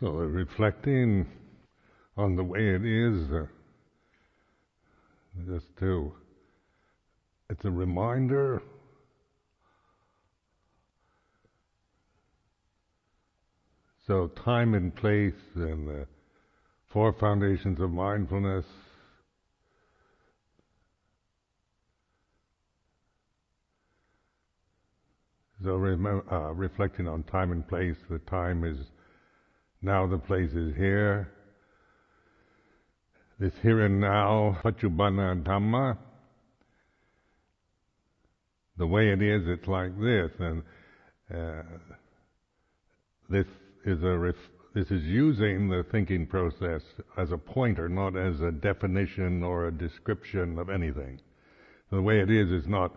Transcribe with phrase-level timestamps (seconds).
[0.00, 1.26] So reflecting
[2.16, 3.46] on the way it is, uh,
[5.46, 6.12] just to,
[7.50, 8.62] it's a reminder
[14.08, 16.06] So time and place and the
[16.90, 18.64] four foundations of mindfulness.
[25.62, 28.78] So remember, uh, reflecting on time and place, the time is
[29.80, 31.32] now, the place is here.
[33.38, 35.96] This here and now, Paccuppanna Dhamma.
[38.78, 40.62] The way it is, it's like this, and
[41.34, 41.62] uh,
[43.28, 43.46] this
[43.84, 46.82] is a ref- this is using the thinking process
[47.16, 51.20] as a pointer, not as a definition or a description of anything.
[51.90, 52.94] The way it is is not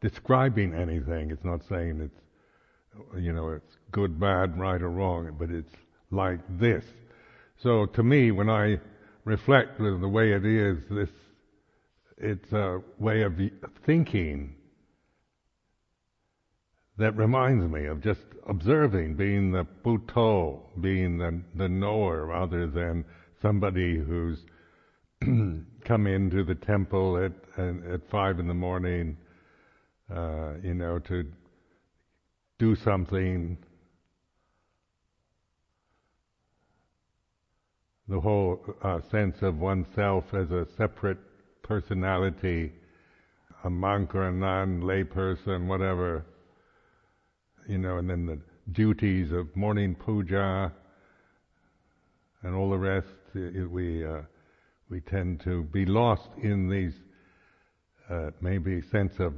[0.00, 1.30] describing anything.
[1.30, 5.74] It's not saying it's you know it's good, bad, right, or wrong, but it's
[6.10, 6.84] like this.
[7.62, 8.78] So to me, when I
[9.24, 11.10] reflect with the way it is, this
[12.16, 13.32] it's a way of
[13.86, 14.54] thinking
[16.98, 23.06] that reminds me of just observing, being the Buddho, being the, the knower rather than
[23.40, 24.38] somebody who's
[25.84, 29.16] come into the temple at, at five in the morning,
[30.14, 31.24] uh, you know, to
[32.58, 33.56] do something.
[38.10, 41.18] The whole uh, sense of oneself as a separate
[41.62, 42.72] personality,
[43.62, 46.24] a monk or a nun, layperson, whatever,
[47.68, 48.40] you know, and then the
[48.72, 50.72] duties of morning puja
[52.42, 54.22] and all the rest, it, we uh,
[54.88, 56.94] we tend to be lost in these
[58.10, 59.34] uh, maybe sense of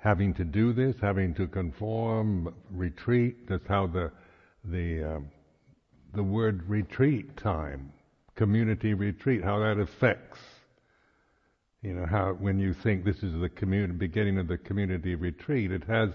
[0.00, 3.46] having to do this, having to conform, retreat.
[3.46, 4.10] That's how the
[4.64, 5.28] the um,
[6.14, 7.92] the word retreat time,
[8.34, 10.40] community retreat, how that affects.
[11.82, 15.70] You know how when you think this is the community beginning of the community retreat,
[15.70, 16.10] it has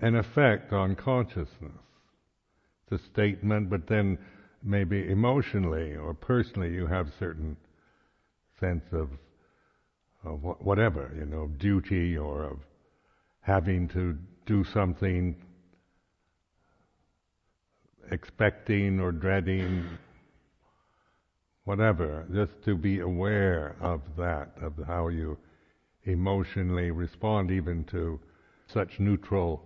[0.00, 1.72] an effect on consciousness.
[2.90, 4.18] It's a statement, but then
[4.62, 7.56] maybe emotionally or personally you have certain
[8.58, 9.10] sense of,
[10.24, 12.58] of whatever, you know, duty or of
[13.40, 15.36] having to do something,
[18.10, 19.84] expecting or dreading,
[21.64, 25.36] whatever, just to be aware of that, of how you
[26.04, 28.18] emotionally respond even to
[28.72, 29.62] such neutral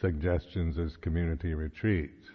[0.00, 2.26] suggestions as community retreats.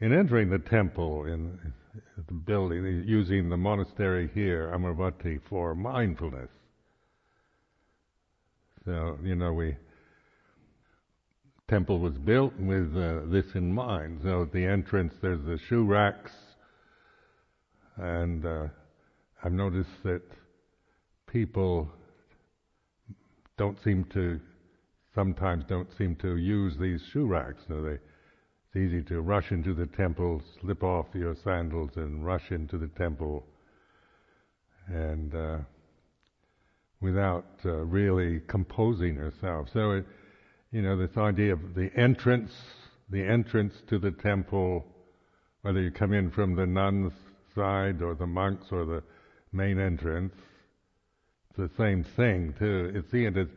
[0.00, 1.58] In entering the temple in
[2.16, 6.50] the building, using the monastery here, Amaravati, for mindfulness.
[8.84, 9.76] So, you know, we
[11.68, 14.20] temple was built with uh, this in mind.
[14.22, 16.30] So at the entrance, there's the shoe racks,
[17.96, 18.66] and uh,
[19.42, 20.22] I've noticed that
[21.26, 21.88] people
[23.58, 24.38] don't seem to,
[25.14, 27.62] sometimes don't seem to use these shoe racks.
[27.66, 32.50] So they, it's easy to rush into the temple, slip off your sandals, and rush
[32.50, 33.44] into the temple,
[34.86, 35.58] and uh,
[37.00, 39.68] without uh, really composing yourself.
[39.72, 40.06] So, it,
[40.72, 42.52] you know, this idea of the entrance,
[43.10, 44.84] the entrance to the temple,
[45.62, 47.12] whether you come in from the nuns'
[47.54, 49.02] side or the monks or the
[49.52, 50.34] main entrance,
[51.50, 52.92] it's the same thing too.
[52.94, 53.48] It's see as,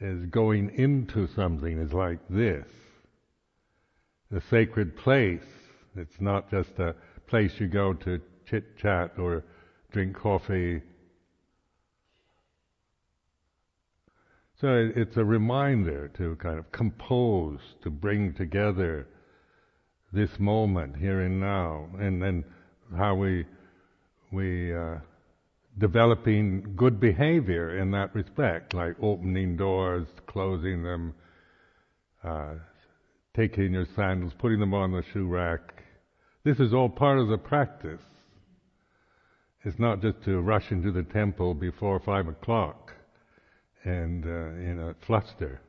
[0.00, 2.66] as going into something is like this.
[4.30, 5.40] The sacred place.
[5.94, 6.94] It's not just a
[7.26, 9.44] place you go to chit chat or
[9.92, 10.82] drink coffee.
[14.58, 19.06] So it's a reminder to kind of compose, to bring together
[20.14, 22.42] this moment here and now, and then
[22.96, 23.44] how we
[24.32, 24.96] we uh,
[25.76, 31.14] developing good behavior in that respect, like opening doors, closing them,
[32.24, 32.54] uh,
[33.34, 35.84] taking your sandals, putting them on the shoe rack.
[36.44, 38.00] This is all part of the practice.
[39.64, 42.95] It's not just to rush into the temple before five o'clock
[43.86, 45.60] and uh, in a fluster,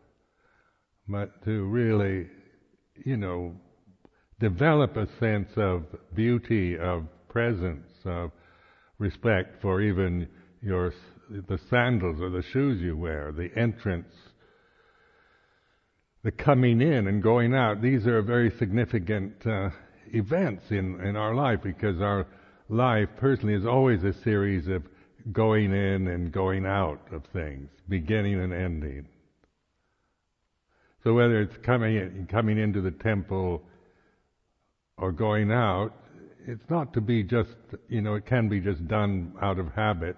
[1.07, 2.27] but to really,
[3.05, 3.55] you know,
[4.39, 5.85] develop a sense of
[6.15, 8.31] beauty, of presence, of
[8.97, 10.27] respect for even
[10.61, 10.91] your
[11.29, 14.13] the sandals or the shoes you wear, the entrance,
[16.23, 17.81] the coming in and going out.
[17.81, 19.69] These are very significant uh,
[20.13, 22.25] events in, in our life because our
[22.69, 24.83] life personally is always a series of
[25.31, 29.07] going in and going out of things, beginning and ending.
[31.03, 33.61] So whether it's coming in, coming into the temple
[34.97, 35.93] or going out,
[36.45, 37.55] it's not to be just
[37.89, 40.15] you know it can be just done out of habit.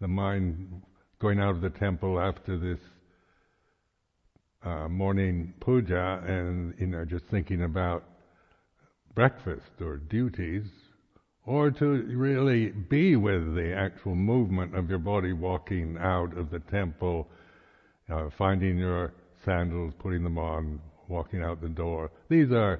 [0.00, 0.82] The mind
[1.20, 2.78] going out of the temple after this
[4.64, 8.04] uh, morning puja and you know just thinking about
[9.14, 10.66] breakfast or duties,
[11.50, 11.84] or to
[12.16, 17.26] really be with the actual movement of your body walking out of the temple,
[18.08, 19.12] uh, finding your
[19.44, 22.08] sandals, putting them on, walking out the door.
[22.28, 22.78] These are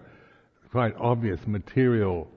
[0.70, 2.28] quite obvious material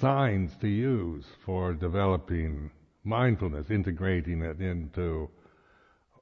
[0.00, 2.70] signs to use for developing
[3.04, 5.28] mindfulness, integrating it into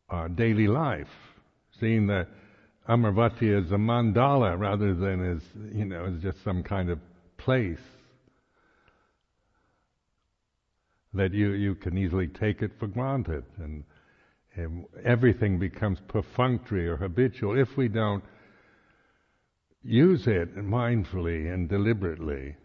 [0.08, 1.14] our daily life
[1.78, 2.26] seeing that
[2.88, 5.42] Amaravati is a mandala rather than as,
[5.72, 6.98] you know, as just some kind of
[7.36, 7.78] place
[11.14, 13.84] that you, you can easily take it for granted and,
[14.54, 18.24] and everything becomes perfunctory or habitual if we don't
[19.82, 22.56] use it mindfully and deliberately.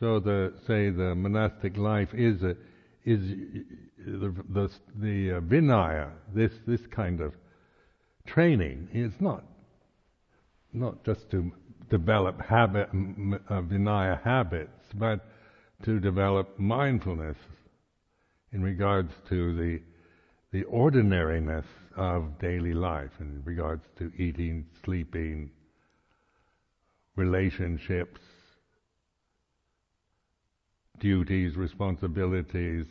[0.00, 2.56] So the say the monastic life is a,
[3.04, 3.20] is
[3.98, 7.34] the the, the uh, vinaya, this this kind of
[8.26, 9.44] training is not
[10.72, 11.52] not just to
[11.90, 15.26] develop habit uh, vinaya habits, but
[15.84, 17.36] to develop mindfulness
[18.52, 19.80] in regards to the
[20.50, 25.50] the ordinariness of daily life, in regards to eating, sleeping,
[27.16, 28.20] relationships,
[31.00, 32.86] duties, responsibilities,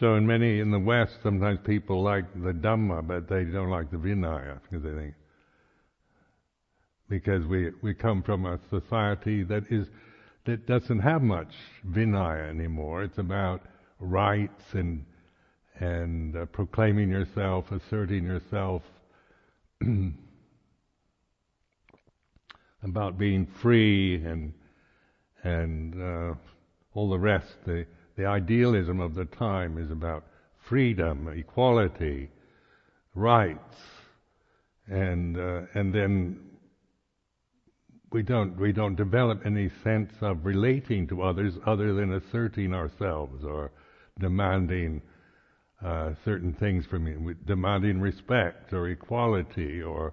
[0.00, 3.90] So in many in the West, sometimes people like the Dhamma, but they don't like
[3.90, 5.14] the Vinaya because they think
[7.10, 9.88] because we we come from a society that is
[10.46, 11.52] that doesn't have much
[11.86, 13.02] Vinaya anymore.
[13.02, 13.60] It's about
[13.98, 15.04] rights and
[15.80, 18.82] and uh, proclaiming yourself, asserting yourself,
[22.82, 24.54] about being free and
[25.42, 26.34] and uh,
[26.94, 27.52] all the rest.
[27.66, 27.84] The
[28.20, 30.26] the idealism of the time is about
[30.68, 32.28] freedom, equality,
[33.14, 33.76] rights,
[34.88, 36.38] and uh, and then
[38.12, 43.42] we don't we don't develop any sense of relating to others other than asserting ourselves
[43.42, 43.72] or
[44.18, 45.00] demanding
[45.82, 50.12] uh, certain things from you, demanding respect or equality or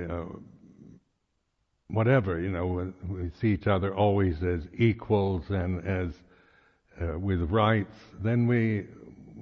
[0.00, 0.40] you know,
[1.88, 2.40] whatever.
[2.40, 6.14] You know, we see each other always as equals and as
[7.00, 8.86] uh, with rights, then we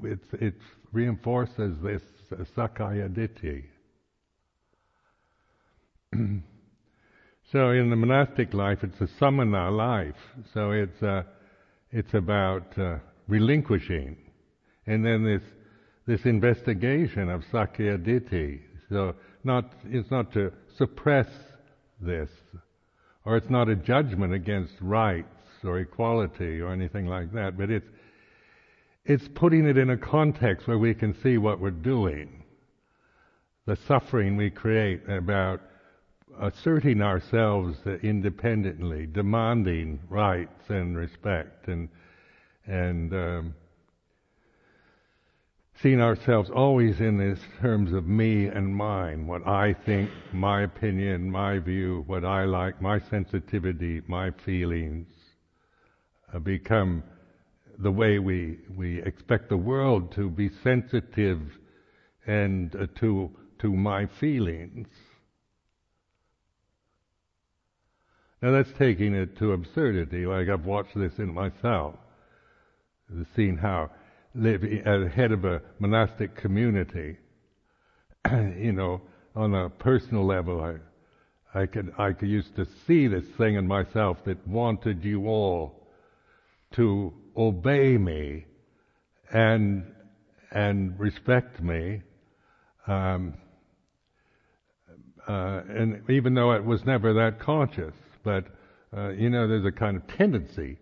[0.03, 0.55] it, it
[0.93, 2.03] reinforces this
[2.57, 3.65] Sakkaya Ditthi.
[7.53, 10.15] so in the monastic life, it's a samana life.
[10.55, 11.23] So it's uh,
[11.91, 12.99] it's about uh,
[13.29, 14.17] relinquishing,
[14.87, 15.43] and then this
[16.07, 18.61] this investigation of Sakkaya Ditthi.
[18.89, 19.15] So
[19.45, 21.29] not it's not to suppress
[22.01, 22.31] this,
[23.25, 27.89] or it's not a judgment against rights or equality or anything like that, but it's
[29.05, 32.45] it's putting it in a context where we can see what we're doing.
[33.67, 35.61] The suffering we create about
[36.41, 41.89] asserting ourselves independently, demanding rights and respect, and
[42.67, 43.55] and um,
[45.83, 51.31] seeing ourselves always in these terms of me and mine, what I think, my opinion,
[51.31, 55.07] my view, what I like, my sensitivity, my feelings,
[56.39, 57.03] become
[57.79, 61.41] the way we, we expect the world to be sensitive
[62.27, 64.89] and uh, to, to my feelings.
[68.43, 71.95] Now that's taking it to absurdity, like I've watched this in myself.
[73.35, 73.91] Seeing how
[74.35, 77.17] living at the head of a monastic community,
[78.31, 79.01] you know,
[79.35, 83.67] on a personal level, I, I could, I could used to see this thing in
[83.67, 85.80] myself that wanted you all
[86.73, 88.47] to obey me
[89.33, 89.85] and
[90.53, 92.03] and respect me.
[92.87, 93.35] Um,
[95.29, 98.47] uh, and even though it was never that conscious, but
[98.97, 100.77] uh, you know, there's a kind of tendency,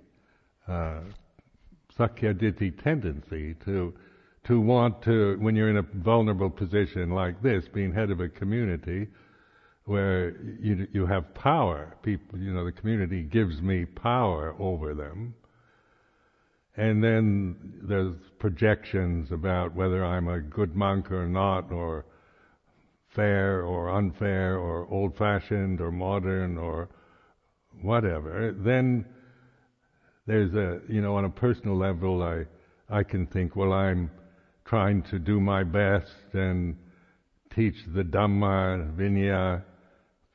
[0.67, 1.01] uh,
[1.99, 3.93] sakkayaditthi tendency to
[4.47, 8.29] to want to, when you're in a vulnerable position like this, being head of a
[8.31, 9.07] community,
[9.85, 10.31] where
[10.61, 11.97] you you have power.
[12.03, 15.35] People, you know, the community gives me power over them.
[16.79, 22.07] And then there's projections about whether I'm a good monk or not, or
[23.15, 26.89] fair or unfair or old fashioned or modern or
[27.83, 29.05] whatever, then
[30.27, 32.45] there's a, you know, on a personal level, I,
[32.89, 34.09] I can think, well, I'm
[34.65, 36.77] trying to do my best and
[37.55, 39.65] teach the Dhamma, Vinaya,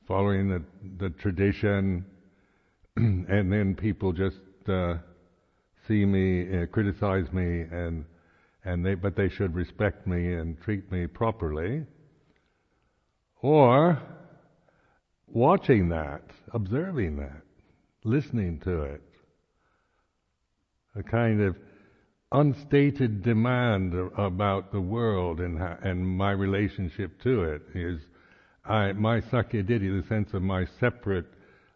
[0.08, 0.62] following the,
[1.00, 2.06] the tradition,
[2.98, 4.96] and then people just uh,
[5.88, 8.06] see me, uh, criticize me, and
[8.66, 11.84] and they, but they should respect me and treat me properly.
[13.42, 14.02] Or
[15.28, 16.24] watching that,
[16.54, 17.42] observing that,
[18.06, 19.02] listening to it,
[20.96, 21.58] a kind of
[22.32, 28.00] unstated demand about the world and, and my relationship to it is
[28.66, 31.28] I, my sakkayaditthi, the sense of my separate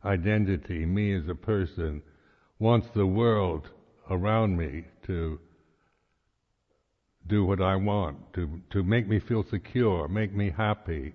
[0.05, 2.01] identity, me as a person,
[2.59, 3.69] wants the world
[4.09, 5.39] around me to
[7.27, 11.13] do what I want, to, to make me feel secure, make me happy.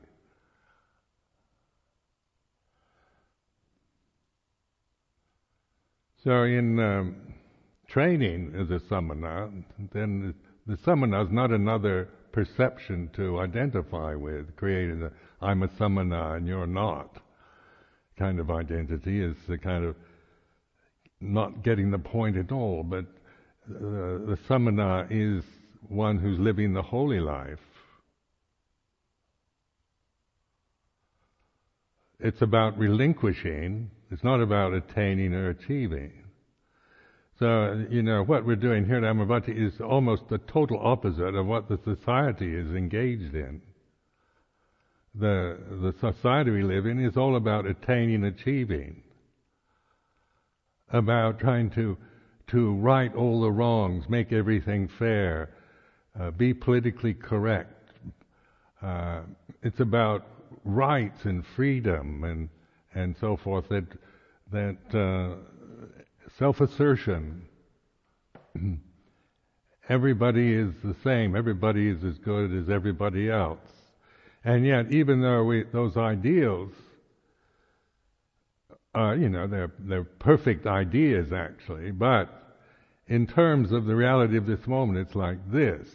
[6.22, 7.16] So in um,
[7.88, 9.50] training as a samana,
[9.92, 10.34] then
[10.66, 15.10] the samana is not another perception to identify with, creating a
[15.44, 17.18] I'm a samana and you're not
[18.16, 19.96] kind of identity is the kind of
[21.22, 23.04] not getting the point at all, but
[23.70, 23.78] uh,
[24.26, 25.44] the samana is
[25.88, 27.58] one who's living the holy life.
[32.18, 36.12] It's about relinquishing, it's not about attaining or achieving.
[37.38, 41.46] So, you know, what we're doing here at Amaravati is almost the total opposite of
[41.46, 43.60] what the society is engaged in.
[45.14, 49.02] The, the society we live in is all about attaining, achieving,
[50.92, 51.96] about trying to,
[52.48, 55.50] to right all the wrongs, make everything fair,
[56.18, 57.90] uh, be politically correct.
[58.82, 59.22] Uh,
[59.62, 60.26] it's about
[60.64, 62.48] rights and freedom and,
[62.94, 63.86] and so forth that,
[64.52, 65.36] that uh,
[66.38, 67.42] self-assertion.
[69.88, 71.36] everybody is the same.
[71.36, 73.58] Everybody is as good as everybody else.
[74.44, 76.72] And yet, even though we, those ideals,
[78.94, 82.28] are, you know, they're, they're perfect ideas actually, but
[83.06, 85.88] in terms of the reality of this moment, it's like this.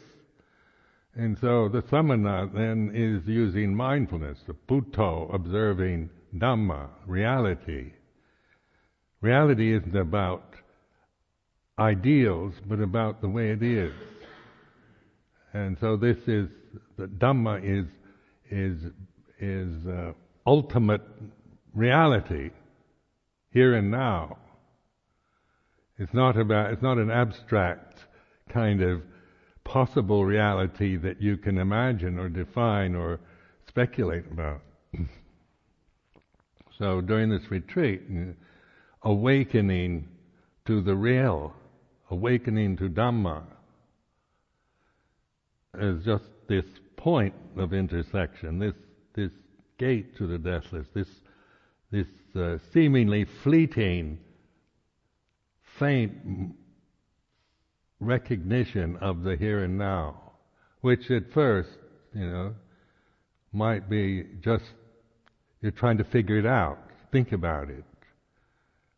[1.15, 7.93] And so the samana then is using mindfulness, the buddho, observing Dhamma, reality,
[9.21, 10.43] Reality isn't about
[11.79, 13.93] ideals, but about the way it is.
[15.53, 16.49] And so this is,
[16.97, 17.87] the Dhamma is,
[18.51, 18.91] is,
[19.39, 20.13] is uh,
[20.45, 21.01] ultimate
[21.73, 22.51] reality,
[23.51, 24.37] here and now.
[25.97, 27.99] It's not about, it's not an abstract
[28.49, 29.01] kind of
[29.63, 33.19] possible reality that you can imagine or define or
[33.67, 34.61] speculate about.
[36.77, 38.01] so during this retreat,
[39.03, 40.07] awakening
[40.65, 41.53] to the real,
[42.11, 43.43] awakening to Dhamma,
[45.79, 48.73] is just this point of intersection, this
[49.13, 49.31] this
[49.77, 51.07] gate to the deathless, this
[51.91, 54.19] this uh, seemingly fleeting,
[55.79, 56.13] faint
[57.99, 60.33] recognition of the here and now,
[60.81, 61.69] which at first,
[62.13, 62.53] you know,
[63.51, 64.65] might be just
[65.61, 66.77] you're trying to figure it out,
[67.11, 67.83] think about it,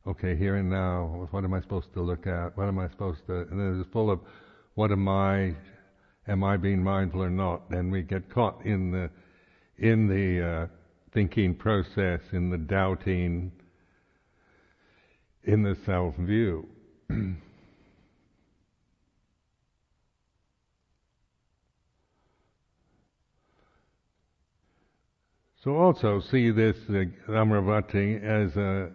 [0.08, 2.58] okay, here and now, what am I supposed to look at?
[2.58, 4.20] What am I supposed to, and then it's full of,
[4.76, 5.56] what am I,
[6.28, 7.70] am I being mindful or not?
[7.70, 9.10] And we get caught in the,
[9.78, 10.68] in the uh,
[11.14, 13.52] thinking process, in the doubting,
[15.44, 16.68] in the self-view.
[25.62, 28.92] So also see this uh, Amaravati as a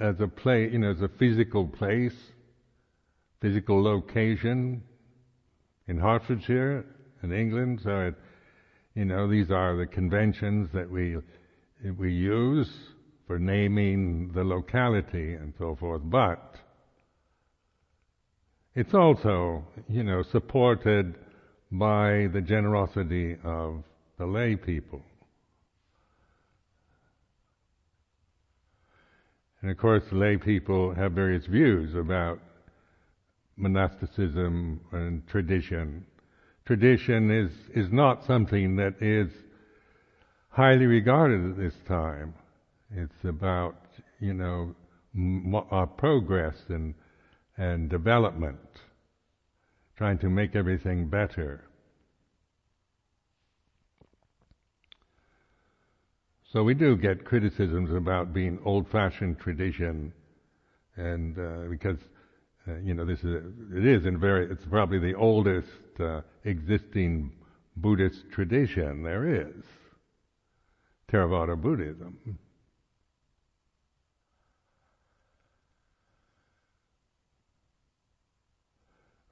[0.00, 2.14] as a place, you know, as a physical place,
[3.40, 4.82] physical location
[5.86, 6.84] in Hertfordshire,
[7.22, 7.80] in England.
[7.82, 8.14] So, it,
[8.94, 11.16] you know, these are the conventions that we
[11.96, 12.68] we use
[13.26, 16.02] for naming the locality and so forth.
[16.04, 16.56] But
[18.74, 21.16] it's also, you know, supported
[21.70, 23.82] by the generosity of
[24.18, 25.02] the lay people.
[29.60, 32.40] And of course, lay people have various views about
[33.56, 36.06] monasticism and tradition.
[36.64, 39.30] Tradition is, is not something that is
[40.58, 42.34] highly regarded at this time.
[42.90, 43.76] It's about,
[44.18, 44.74] you know,
[45.70, 46.94] our progress and,
[47.56, 48.58] and development,
[49.96, 51.62] trying to make everything better.
[56.52, 60.12] So we do get criticisms about being old-fashioned tradition,
[60.96, 61.98] and uh, because
[62.66, 63.44] uh, you know this is
[63.76, 65.68] it is in very it's probably the oldest
[66.00, 67.30] uh, existing
[67.76, 69.62] Buddhist tradition there is.
[71.10, 72.38] Theravada Buddhism.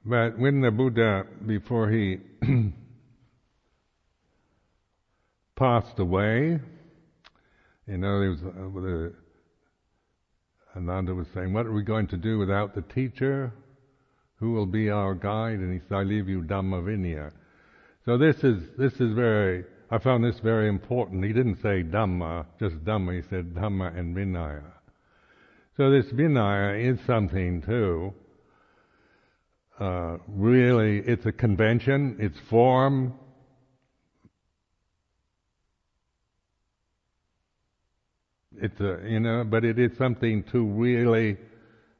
[0.05, 2.19] But when the Buddha, before he
[5.57, 6.61] passed away,
[7.89, 9.13] you know, there was uh, the,
[10.75, 13.53] uh, Ananda was saying, "What are we going to do without the teacher?
[14.37, 17.33] Who will be our guide?" And he said, "I leave you Dhamma Vinaya."
[18.05, 19.65] So this is this is very.
[19.91, 21.25] I found this very important.
[21.25, 23.17] He didn't say Dhamma, just Dhamma.
[23.17, 24.73] He said Dhamma and Vinaya.
[25.77, 28.15] So this Vinaya is something too
[29.79, 33.15] uh, really, it's a convention, it's form.
[38.59, 41.37] It's a, you know, but it is something to really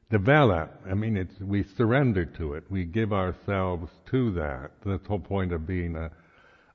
[0.09, 0.81] develop.
[0.89, 2.63] I mean, it's, we surrender to it.
[2.69, 4.71] We give ourselves to that.
[4.83, 6.09] That's the whole point of being a,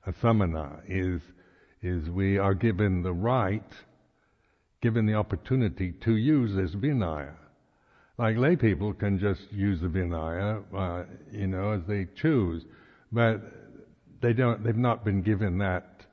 [0.05, 1.21] a samana is,
[1.81, 3.71] is we are given the right,
[4.81, 7.35] given the opportunity to use this vinaya.
[8.17, 12.63] Like lay people can just use the Vinaya, uh, you know, as they choose,
[13.11, 13.41] but
[14.21, 14.63] they don't.
[14.63, 16.05] They've not been given that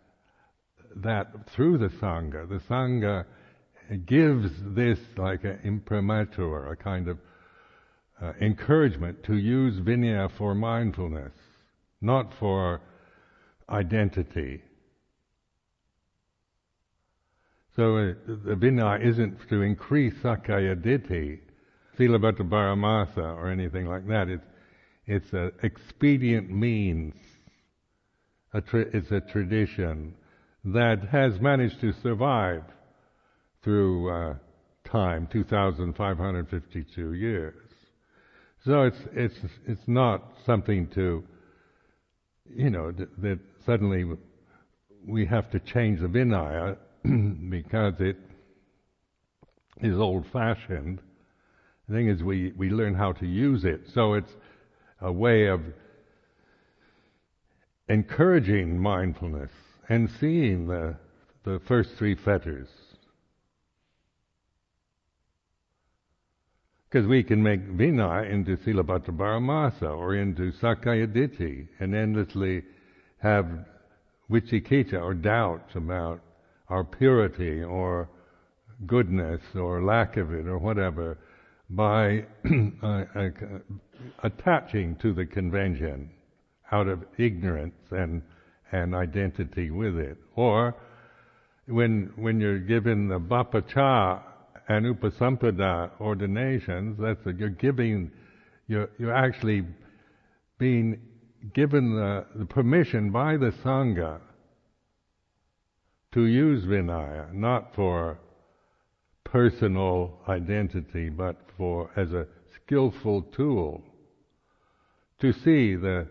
[0.97, 2.49] that through the sangha.
[2.49, 3.27] The sangha
[4.07, 7.19] gives this like an imprimatur, a kind of
[8.23, 11.33] uh, encouragement to use Vinaya for mindfulness,
[12.01, 12.81] not for
[13.71, 14.63] identity.
[17.77, 21.39] So uh, the Vinaya isn't to increase Sakkaya Ditthi,
[21.99, 24.29] Silabbata Paramasa or anything like that.
[24.29, 24.45] It's,
[25.07, 27.15] it's an expedient means.
[28.53, 30.15] A tra- it's a tradition
[30.65, 32.65] that has managed to survive
[33.63, 34.35] through uh,
[34.85, 37.55] time, 2,552 years.
[38.65, 41.25] So it's it's it's not something to,
[42.55, 44.05] you know, that suddenly
[45.07, 46.77] we have to change the Vinaya
[47.51, 48.17] because it
[49.81, 51.01] is old-fashioned
[51.91, 53.81] the thing is, we, we learn how to use it.
[53.93, 54.31] So it's
[55.01, 55.61] a way of
[57.89, 59.51] encouraging mindfulness
[59.89, 60.95] and seeing the,
[61.43, 62.69] the first three fetters.
[66.89, 72.63] Because we can make Vinaya into Silabbata Paramasa or into Sakkaya Ditthi and endlessly
[73.23, 73.47] have
[74.31, 76.21] vicikiccha or doubts about
[76.69, 78.09] our purity or
[78.87, 81.19] goodness or lack of it or whatever
[81.71, 82.25] by
[82.83, 83.29] uh, uh,
[84.23, 86.11] attaching to the convention
[86.73, 88.23] out of ignorance and
[88.73, 90.17] and identity with it.
[90.37, 90.75] Or
[91.67, 94.23] when when you're given the Pabbajja
[94.69, 98.11] and Upasampada ordinations, that's a, you're giving
[98.69, 99.67] you're you're actually
[100.59, 101.01] being
[101.55, 104.21] given the, the permission by the Sangha
[106.13, 108.19] to use Vinaya, not for
[109.25, 113.83] personal identity, but for as a skillful tool
[115.21, 116.07] to see the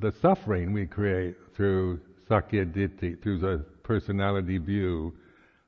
[0.00, 5.12] the suffering we create through sakkaya through the personality view,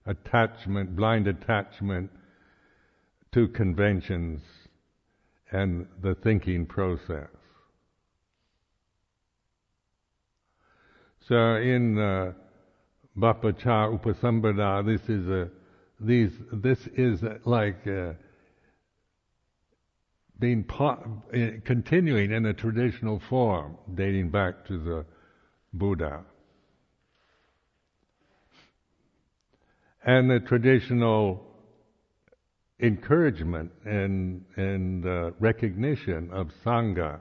[0.06, 2.10] attachment, blind attachment
[3.32, 4.40] to conventions
[5.52, 7.28] and the thinking process.
[11.28, 12.32] So in uh,
[13.18, 15.50] Pabbajja Upasampada, this is a
[15.98, 18.12] these this is like uh,
[20.38, 25.04] being po- uh, continuing in a traditional form dating back to the
[25.72, 26.22] Buddha.
[30.04, 31.42] And the traditional
[32.78, 37.20] encouragement and, and uh, recognition of Sangha,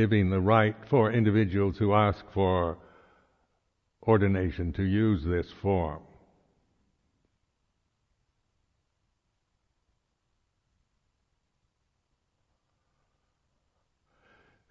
[0.00, 2.78] giving the right for individuals who ask for
[4.04, 6.00] ordination to use this form.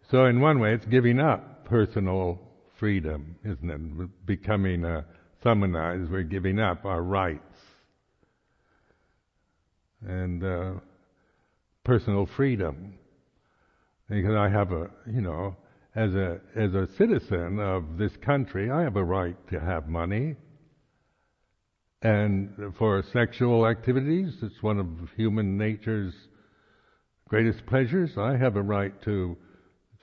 [0.09, 2.39] So in one way, it's giving up personal
[2.79, 4.25] freedom, isn't it?
[4.25, 5.05] Becoming a
[5.43, 7.59] samana is we're giving up our rights
[10.03, 10.71] and uh,
[11.83, 12.95] personal freedom.
[14.09, 15.55] Because I have a, you know,
[15.95, 20.35] as a as a citizen of this country, I have a right to have money.
[22.01, 26.13] And for sexual activities, it's one of human nature's
[27.27, 28.11] greatest pleasures.
[28.17, 29.37] I have a right to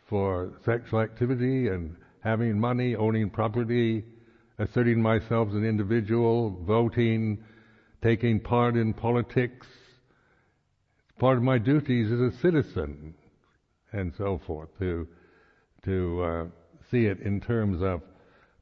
[0.08, 4.04] for sexual activity and having money, owning property,
[4.58, 7.38] asserting myself as an individual, voting,
[8.02, 9.66] taking part in politics.
[11.08, 13.14] It's part of my duties as a citizen,
[13.92, 15.06] and so forth, to,
[15.84, 16.44] to uh,
[16.90, 18.02] see it in terms of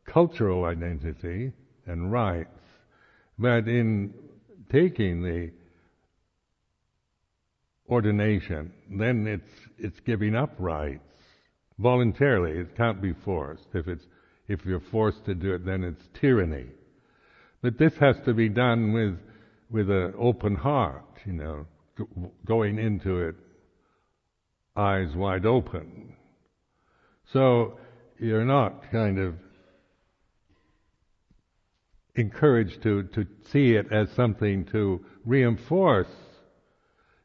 [0.07, 1.53] cultural identity
[1.87, 2.51] and rights.
[3.39, 4.15] But in
[4.71, 5.51] taking the
[7.89, 11.01] ordination, then it's, it's giving up rights
[11.79, 12.59] voluntarily.
[12.59, 13.67] It can't be forced.
[13.75, 14.05] If it's,
[14.49, 16.67] if you're forced to do it, then it's tyranny.
[17.63, 19.19] But this has to be done with,
[19.71, 21.67] with an open heart, you know,
[22.45, 23.37] going into it
[24.77, 26.15] eyes wide open.
[27.33, 27.79] So
[28.19, 29.35] you're not kind of
[32.17, 36.09] encouraged to, to see it as something to reinforce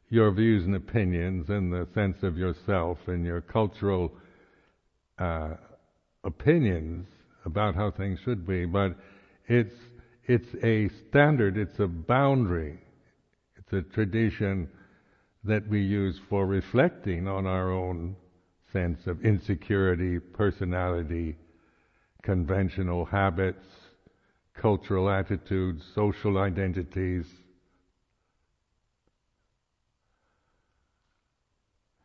[0.08, 4.12] your views and opinions and the sense of yourself and your cultural
[5.18, 5.50] uh,
[6.24, 7.06] opinions
[7.44, 8.96] about how things should be, but
[9.46, 9.74] it's
[10.26, 12.78] it's a standard, it's a boundary,
[13.56, 14.68] it's a tradition
[15.44, 18.16] that we use for reflecting on our own
[18.72, 21.36] sense of insecurity, personality,
[22.22, 23.64] conventional habits,
[24.54, 27.26] cultural attitudes, social identities.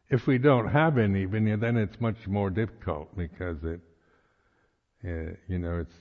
[0.10, 3.82] If we don't have any, then it's much more difficult because it,
[5.04, 5.96] uh, you know, it's,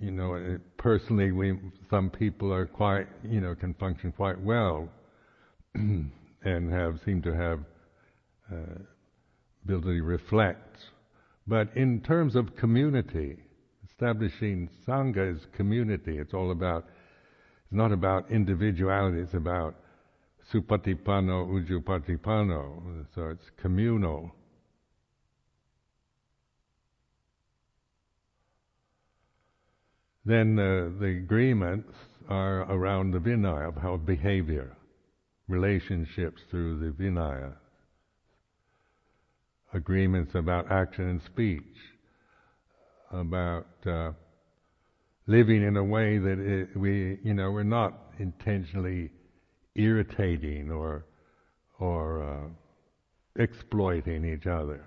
[0.00, 4.88] you know, it, personally, we some people are quite, you know, can function quite well,
[6.44, 7.60] and have seem to have
[8.52, 8.78] uh,
[9.64, 10.78] ability to reflect.
[11.46, 13.38] But in terms of community,
[13.90, 16.18] establishing sangha is community.
[16.18, 16.84] It's all about.
[17.64, 19.20] It's not about individuality.
[19.20, 19.74] It's about
[20.52, 23.06] supatipanno ujupatipanno.
[23.14, 24.32] So it's communal.
[30.24, 31.92] Then uh, the agreements
[32.28, 34.74] are around the vinaya of how behavior,
[35.48, 37.52] relationships through the vinaya,
[39.72, 41.62] agreements about action and speech,
[43.12, 44.12] about uh,
[45.26, 49.10] living in a way that it, we, you know, we're not intentionally
[49.74, 51.04] irritating or
[51.80, 54.84] or uh, exploiting each other.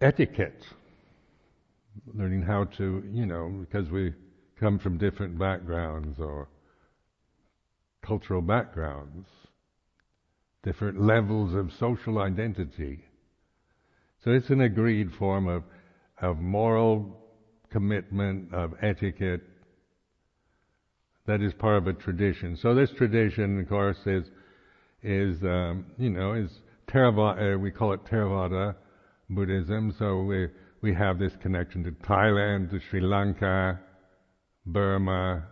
[0.00, 0.62] Etiquette,
[2.14, 4.12] learning how to, you know, because we
[4.58, 6.48] come from different backgrounds or
[8.04, 9.28] cultural backgrounds,
[10.62, 13.04] different levels of social identity.
[14.24, 15.62] So it's an agreed form of,
[16.20, 17.18] of moral
[17.70, 19.42] commitment, of etiquette,
[21.26, 22.56] that is part of a tradition.
[22.56, 24.24] So this tradition, of course, is,
[25.02, 26.50] is um, you know, is
[26.88, 28.76] Theravada, uh, we call it Theravada
[29.28, 30.46] Buddhism, so we,
[30.82, 33.80] we have this connection to Thailand, to Sri Lanka,
[34.66, 35.46] Burma,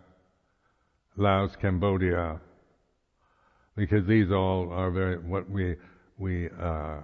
[1.17, 2.41] Laos, Cambodia,
[3.77, 5.77] because these all are very what we
[6.19, 6.99] we uh,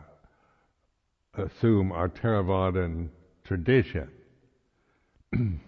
[1.34, 3.08] assume are Theravadan
[3.44, 4.08] tradition.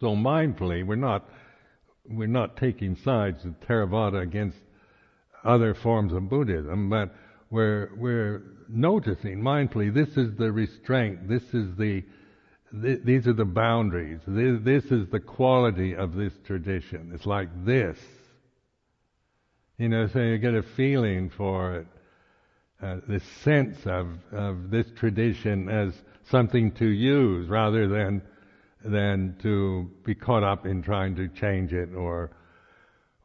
[0.00, 1.28] so mindfully, we're not
[2.08, 4.58] we're not taking sides of Theravada against
[5.44, 7.14] other forms of Buddhism, but
[7.50, 12.02] we're we're noticing mindfully this is the restraint, this is the
[12.82, 17.12] th- these are the boundaries, this, this is the quality of this tradition.
[17.14, 17.98] It's like this.
[19.78, 21.86] You know, so you get a feeling for it,
[22.82, 25.94] uh, this sense of, of this tradition as
[26.30, 28.22] something to use rather than
[28.84, 32.30] than to be caught up in trying to change it or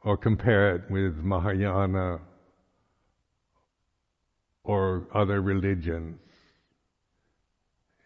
[0.03, 2.19] or compare it with Mahayana
[4.63, 6.17] or other religions.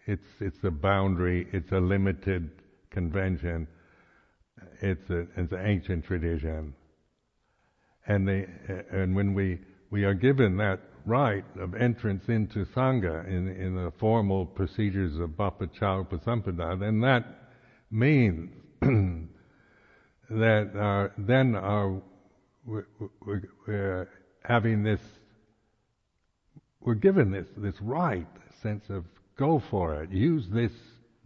[0.06, 1.48] It's it's a boundary.
[1.52, 2.50] It's a limited
[2.90, 3.68] convention.
[4.82, 6.74] It's a it's an ancient tradition
[8.06, 8.46] and they
[8.92, 13.92] and when we we are given that right of entrance into sangha in in the
[14.00, 17.26] formal procedures of Bapa Chao Pasampada, then that
[17.92, 18.50] means
[20.30, 22.02] that our, then our
[22.66, 22.86] we're,
[23.26, 24.10] we're, we're,
[24.44, 25.02] having this
[26.82, 28.28] we're given this this right
[28.62, 29.06] sense of
[29.44, 30.72] go for it, use this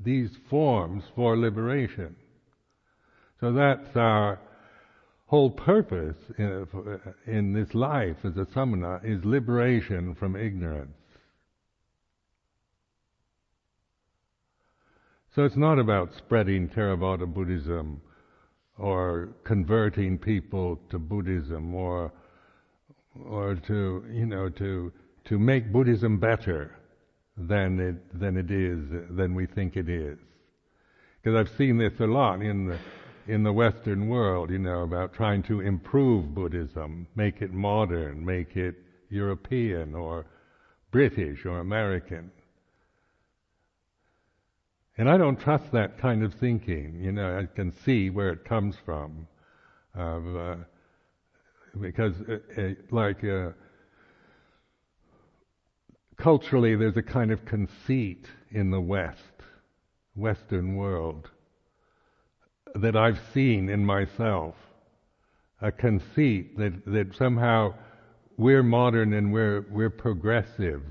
[0.03, 2.15] these forms for liberation.
[3.39, 4.39] So that's our
[5.27, 6.67] whole purpose in,
[7.27, 10.97] in this life as a samana is liberation from ignorance.
[15.35, 18.01] So it's not about spreading Theravada Buddhism
[18.77, 22.11] or converting people to Buddhism or
[23.25, 24.91] or to you know to
[25.25, 26.76] to make Buddhism better
[27.37, 28.79] than it, than it is,
[29.15, 30.17] than we think it is.
[31.21, 32.79] Because I've seen this a lot in the,
[33.27, 38.55] in the Western world, you know, about trying to improve Buddhism, make it modern, make
[38.55, 38.75] it
[39.09, 40.25] European or
[40.91, 42.31] British or American.
[44.97, 46.99] And I don't trust that kind of thinking.
[47.03, 49.27] You know, I can see where it comes from.
[49.95, 50.55] Uh,
[51.79, 53.49] because, uh, uh, like, uh,
[56.17, 59.21] culturally, there's a kind of conceit in the West,
[60.15, 61.29] Western world,
[62.75, 64.55] that I've seen in myself.
[65.61, 67.73] A conceit that, that somehow
[68.37, 70.83] we're modern and we're, we're progressive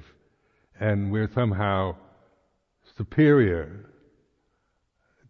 [0.80, 1.94] and we're somehow
[2.96, 3.86] superior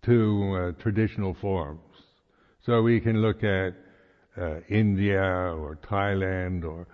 [0.03, 1.81] to uh, traditional forms.
[2.65, 3.75] So we can look at
[4.41, 6.87] uh, India or Thailand or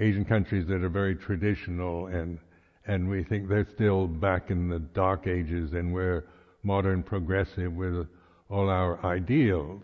[0.00, 2.38] Asian countries that are very traditional and
[2.86, 6.24] and we think they're still back in the dark ages and we're
[6.62, 8.06] modern progressive with
[8.50, 9.82] all our ideals.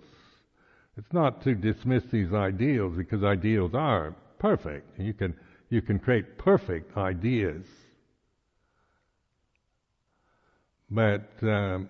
[0.97, 4.99] It's not to dismiss these ideals because ideals are perfect.
[4.99, 5.35] You can
[5.71, 7.65] you can create perfect ideas.
[10.91, 11.89] But um,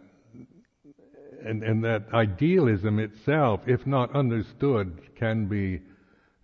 [1.45, 5.81] and, and that idealism itself, if not understood, can be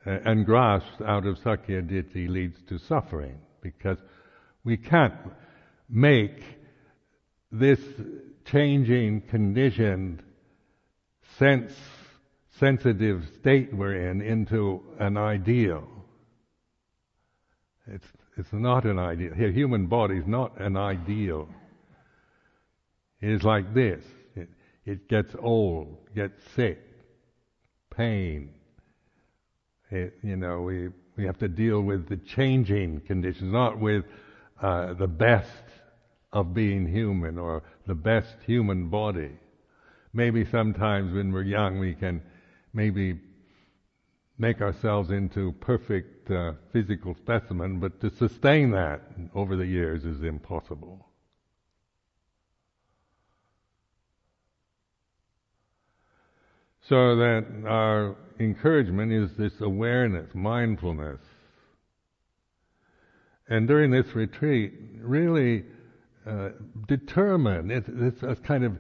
[0.07, 3.99] uh, and grasped out of Sakkayaditthi leads to suffering because
[4.67, 5.15] we can't
[5.89, 6.43] make
[7.53, 7.81] this
[8.45, 10.23] changing, conditioned,
[11.39, 11.73] sense
[12.59, 15.87] sensitive state we're in into an ideal.
[17.87, 19.33] It's it's not an ideal.
[19.39, 21.49] The human body is not an ideal.
[23.21, 24.05] It is like this.
[24.85, 26.79] It gets old, gets sick,
[27.91, 28.51] pain.
[29.91, 34.05] It, you know, we, we have to deal with the changing conditions, not with
[34.63, 35.51] uh, the best
[36.33, 39.31] of being human or the best human body.
[40.13, 42.23] Maybe sometimes when we're young we can
[42.73, 43.19] maybe
[44.39, 49.01] make ourselves into perfect uh, physical specimen, but to sustain that
[49.35, 51.07] over the years is impossible.
[56.89, 61.21] So that our encouragement is this awareness, mindfulness.
[63.49, 65.65] And during this retreat, really
[66.27, 66.51] uh,
[66.89, 68.79] determine, it, it's a kind of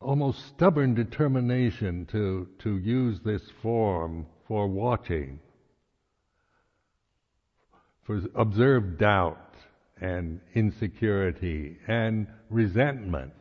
[0.00, 5.40] almost stubborn determination to, to use this form for watching,
[8.04, 9.54] for observed doubt
[10.00, 13.32] and insecurity and resentment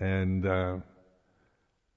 [0.00, 0.76] and uh,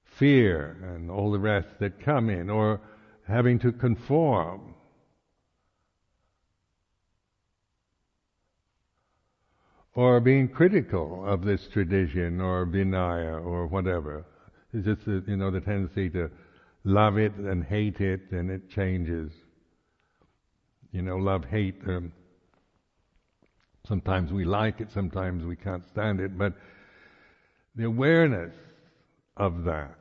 [0.04, 2.80] fear and all the rest that come in, or
[3.26, 4.75] having to conform.
[9.96, 14.26] Or being critical of this tradition or Vinaya or whatever.
[14.74, 16.30] It's just, you know, the tendency to
[16.84, 19.32] love it and hate it and it changes.
[20.92, 22.12] You know, love, hate, um,
[23.88, 26.52] sometimes we like it, sometimes we can't stand it, but
[27.74, 28.54] the awareness
[29.38, 29.96] of that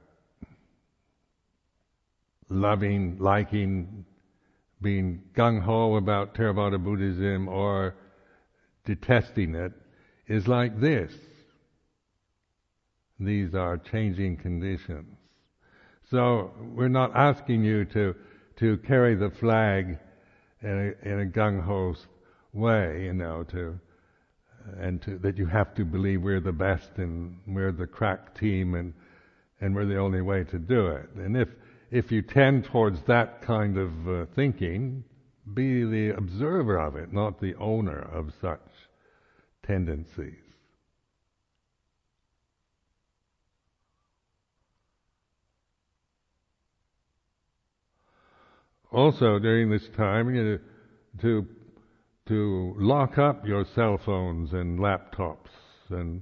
[2.49, 4.03] loving, liking,
[4.81, 7.95] being gung ho about Theravada Buddhism or
[8.85, 9.71] detesting it
[10.27, 11.11] is like this.
[13.19, 15.17] These are changing conditions.
[16.09, 18.15] So we're not asking you to
[18.57, 19.97] to carry the flag
[20.61, 21.95] in a, in a gung ho
[22.53, 23.79] way, you know, to
[24.79, 28.75] and to, that you have to believe we're the best and we're the crack team
[28.75, 28.93] and
[29.61, 31.09] and we're the only way to do it.
[31.15, 31.49] And if
[31.91, 35.03] if you tend towards that kind of uh, thinking,
[35.53, 38.59] be the observer of it, not the owner of such
[39.65, 40.35] tendencies.
[48.91, 50.59] Also, during this time, you know,
[51.21, 51.47] to
[52.27, 55.49] to lock up your cell phones and laptops
[55.89, 56.21] and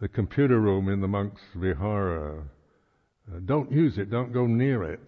[0.00, 2.42] the computer room in the monks' vihara
[3.34, 5.06] uh, don't use it, don't go near it,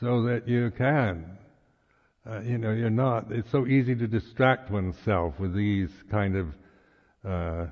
[0.00, 1.36] so that you can.
[2.28, 6.46] Uh, you know, you're not, it's so easy to distract oneself with these kind of
[7.26, 7.66] uh,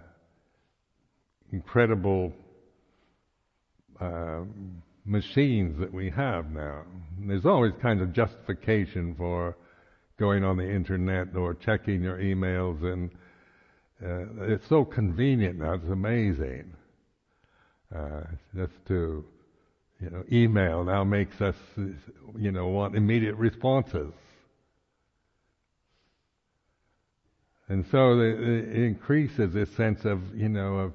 [1.52, 2.32] incredible
[4.00, 4.40] uh,
[5.04, 6.84] machines that we have now.
[7.18, 9.56] And there's always kind of justification for
[10.18, 13.10] going on the internet or checking your emails, and
[14.04, 16.72] uh, it's so convenient now, it's amazing.
[17.94, 18.22] Uh,
[18.54, 19.24] just to
[20.00, 21.54] you know, email now makes us,
[22.36, 24.12] you know, want immediate responses.
[27.68, 30.92] And so it increases this sense of, you know, of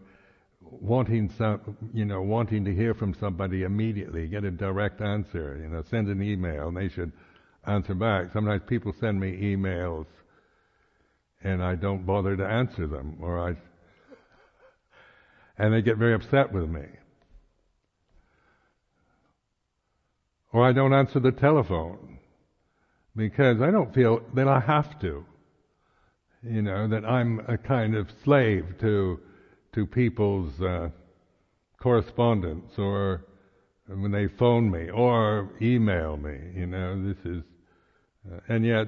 [0.62, 5.70] wanting some, you know, wanting to hear from somebody immediately, get a direct answer, you
[5.70, 7.12] know, send an email and they should
[7.66, 8.32] answer back.
[8.34, 10.06] Sometimes people send me emails
[11.44, 13.56] and I don't bother to answer them or I,
[15.58, 16.86] and they get very upset with me.
[20.52, 22.20] Or I don't answer the telephone
[23.16, 25.26] because I don't feel that I have to.
[26.44, 29.20] You know, that I'm a kind of slave to
[29.74, 30.90] to people's uh,
[31.82, 33.26] correspondence or
[33.88, 36.38] when they phone me or email me.
[36.56, 37.44] You know, this is,
[38.32, 38.88] uh, and yet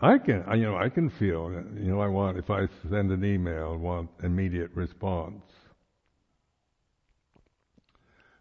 [0.00, 3.24] I can, you know, I can feel, you know, I want if I send an
[3.24, 5.42] email, I want immediate response.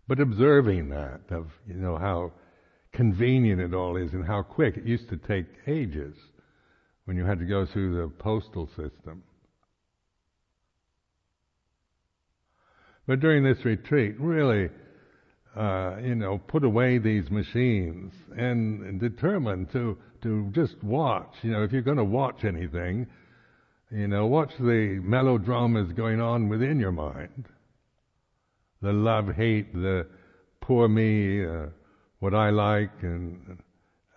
[0.08, 2.34] But observing that of, you know, how
[2.92, 6.16] convenient it all is and how quick it used to take ages
[7.06, 9.24] when you had to go through the postal system.
[13.08, 14.70] But during this retreat, really,
[15.56, 21.34] uh, you know, put away these machines and, determine to to just watch.
[21.42, 23.08] You know, if you're going to watch anything,
[23.92, 27.48] you know, watch the melodramas going on within your mind.
[28.82, 30.08] The love, hate, the
[30.62, 31.66] poor me, uh,
[32.20, 33.58] what I like, and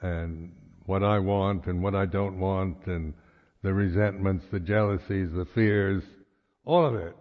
[0.03, 0.53] and
[0.87, 3.14] what I want and what I don't want, and
[3.62, 6.03] the resentments, the jealousies, the fears,
[6.64, 7.16] all of it.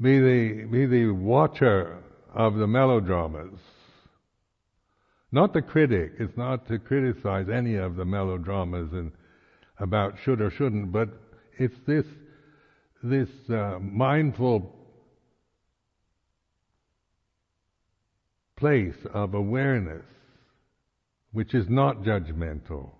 [0.00, 1.98] Be the, be the watcher
[2.34, 3.58] of the melodramas.
[5.32, 6.12] Not the critic.
[6.18, 9.12] It's not to criticize any of the melodramas and
[9.78, 11.08] about should or shouldn't, but
[11.58, 12.04] it's this,
[13.02, 14.74] this uh, mindful
[18.56, 20.04] place of awareness
[21.32, 22.90] which is not judgmental.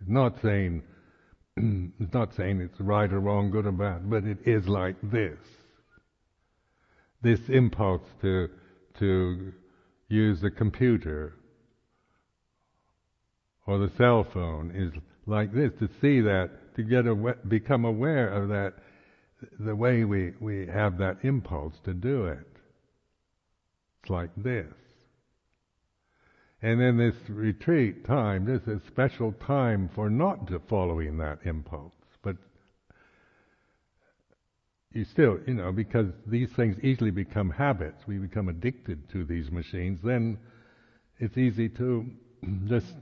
[0.00, 0.82] It's not saying,
[1.56, 5.38] it's not saying it's right or wrong, good or bad, but it is like this.
[7.22, 8.48] This impulse to
[8.98, 9.52] to
[10.08, 11.34] use the computer
[13.66, 14.92] or the cell phone is
[15.26, 18.74] like this to see that to get awa- become aware of that
[19.60, 22.46] the way we, we have that impulse to do it.
[24.02, 24.72] It's like this
[26.60, 31.94] and then this retreat time this is special time for not following that impulse.
[32.22, 32.36] But
[34.92, 39.50] you still, you know, because these things easily become habits, we become addicted to these
[39.50, 40.38] machines, then
[41.18, 42.06] it's easy to
[42.66, 42.94] just,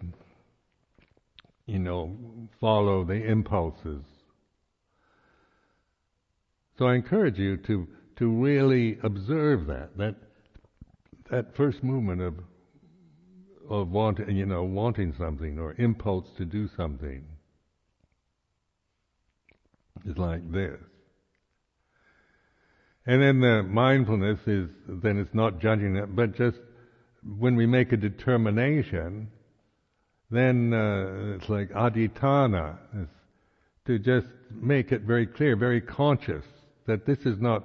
[1.66, 2.16] you know,
[2.60, 4.02] follow the impulses.
[6.78, 10.16] So I encourage you to, to really observe that, that,
[11.30, 12.34] that first movement of,
[13.68, 17.24] of wanting, you know, wanting something or impulse to do something
[20.04, 20.78] is like this.
[23.06, 26.58] And then the mindfulness is, then it's not judging it, but just
[27.38, 29.30] when we make a determination,
[30.30, 33.10] then uh, it's like adhitthana, it's
[33.86, 36.44] to just make it very clear, very conscious
[36.86, 37.64] that this is not,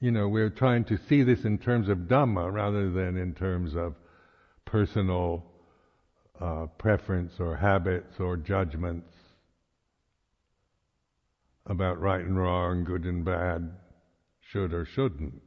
[0.00, 3.74] you know, we're trying to see this in terms of Dhamma rather than in terms
[3.74, 3.94] of
[4.68, 5.44] personal
[6.40, 9.14] uh, preference or habits or judgments
[11.66, 13.70] about right and wrong, good and bad
[14.40, 15.40] should or shouldn't.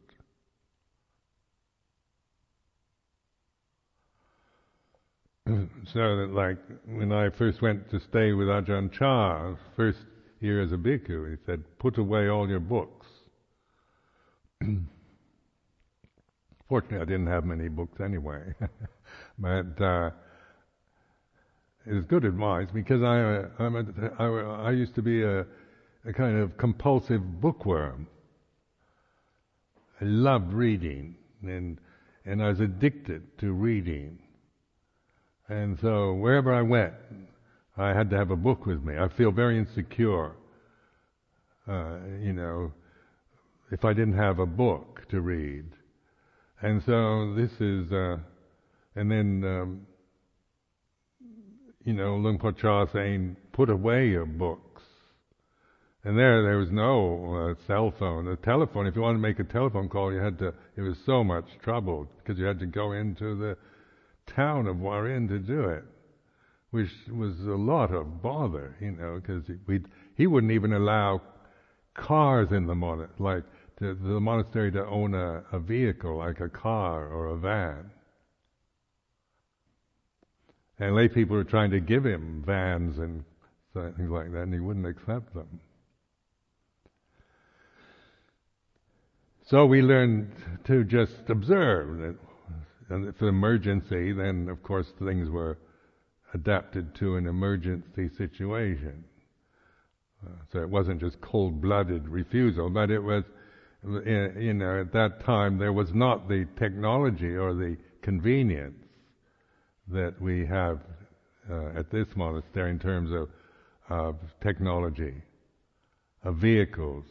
[5.48, 10.00] so that like when I first went to stay with Ajahn Chah, first
[10.40, 13.08] year as a bhikkhu, he said, put away all your books.
[16.70, 18.54] Fortunately, I didn't have many books anyway,
[19.41, 20.12] but uh,
[21.86, 23.86] it was good advice because I, I'm a,
[24.19, 25.45] I, I used to be a,
[26.06, 28.08] a kind of compulsive bookworm.
[29.99, 31.80] I loved reading, and
[32.25, 34.19] and I was addicted to reading.
[35.49, 36.94] And so wherever I went,
[37.77, 38.98] I had to have a book with me.
[38.98, 40.31] I feel very insecure,
[41.67, 42.71] uh, you know,
[43.71, 45.65] if I didn't have a book to read.
[46.62, 48.17] And so this is, uh,
[48.96, 49.81] and then, um,
[51.83, 54.83] you know, Luang Por Chah saying, put away your books.
[56.04, 58.25] And there, there was no uh, cell phone.
[58.25, 60.98] The telephone, if you wanted to make a telephone call, you had to, it was
[61.06, 63.56] so much trouble because you had to go into the
[64.35, 65.83] town of Warin to do it,
[66.71, 69.44] which was a lot of bother, you know, because
[70.15, 71.21] he wouldn't even allow
[71.94, 73.44] cars in the monastery, like
[73.79, 77.92] to, the monastery to own a, a vehicle, like a car or a van.
[80.82, 83.23] And lay people were trying to give him vans and
[83.75, 85.60] things like that, and he wouldn't accept them.
[89.46, 90.32] So we learned
[90.65, 92.17] to just observe.
[92.90, 95.60] And if an emergency, then of course things were
[96.34, 99.04] adapted to an emergency situation.
[100.25, 103.23] Uh, so it wasn't just cold-blooded refusal, but it was,
[103.84, 108.84] you know, at that time there was not the technology or the convenience
[109.92, 110.79] that we have
[111.50, 113.29] uh, at this monastery in terms of,
[113.89, 115.13] of technology,
[116.23, 117.06] of vehicles,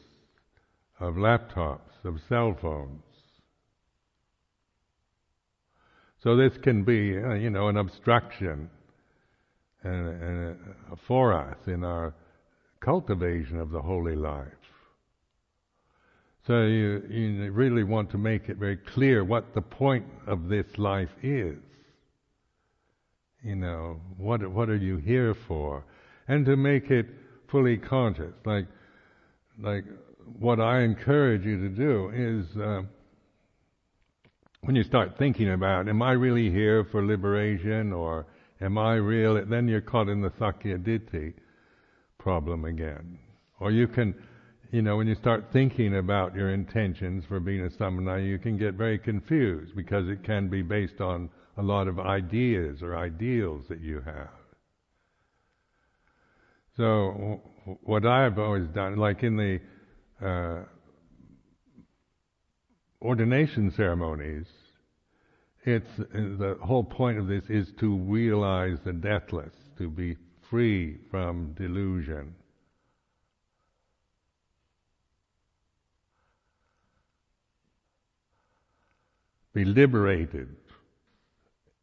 [0.99, 3.03] of laptops, of cell phones.
[6.23, 8.69] So this can be, uh, you know, an obstruction
[9.83, 10.59] and, and,
[10.93, 12.15] uh, for us in our
[12.81, 14.47] cultivation of the holy life.
[16.47, 20.67] So you, you really want to make it very clear what the point of this
[20.79, 21.59] life is.
[23.43, 25.85] You know, what what are you here for?
[26.29, 27.07] And to make it
[27.51, 28.67] fully conscious, like
[29.59, 29.85] like
[30.39, 32.83] what I encourage you to do is uh,
[34.63, 38.27] when you start thinking about, am I really here for liberation or
[38.61, 39.45] am I real?
[39.47, 41.33] Then you're caught in the Sakkaya Ditthi
[42.19, 43.19] problem again.
[43.59, 44.15] Or you can,
[44.71, 48.59] you know, when you start thinking about your intentions for being a samana, you can
[48.59, 51.31] get very confused because it can be based on
[51.61, 54.31] a lot of ideas or ideals that you have.
[56.77, 57.43] So,
[57.83, 59.61] what I've always done, like in the
[60.27, 60.65] uh,
[63.03, 64.47] ordination ceremonies,
[65.65, 70.17] it's the whole point of this is to realize the deathless, to be
[70.49, 72.35] free from delusion.
[79.53, 80.57] Be liberated,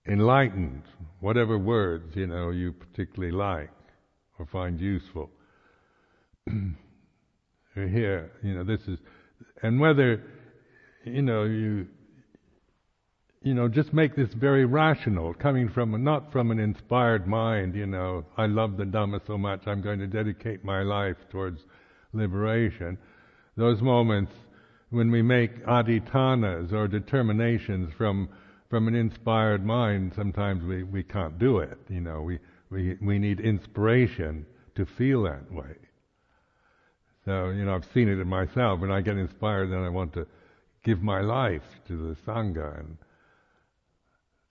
[0.08, 0.84] enlightened,
[1.20, 3.72] whatever words you know you particularly like
[4.40, 5.30] or find useful.
[7.76, 8.98] Here, you know, this is,
[9.62, 10.24] and whether
[11.04, 11.88] you know you
[13.48, 17.86] you know, just make this very rational, coming from not from an inspired mind, you
[17.86, 21.62] know, I love the Dhamma so much, I'm going to dedicate my life towards
[22.12, 22.98] liberation.
[23.56, 24.34] Those moments
[24.90, 28.30] when we make adhitthanas or determinations from
[28.70, 31.78] from an inspired mind, sometimes we, we can't do it.
[31.90, 32.40] You know, we,
[32.70, 34.46] we we need inspiration
[34.76, 35.76] to feel that way.
[37.26, 38.80] So, you know, I've seen it in myself.
[38.80, 40.28] When I get inspired, then I want to
[40.84, 42.98] give my life to the Sangha and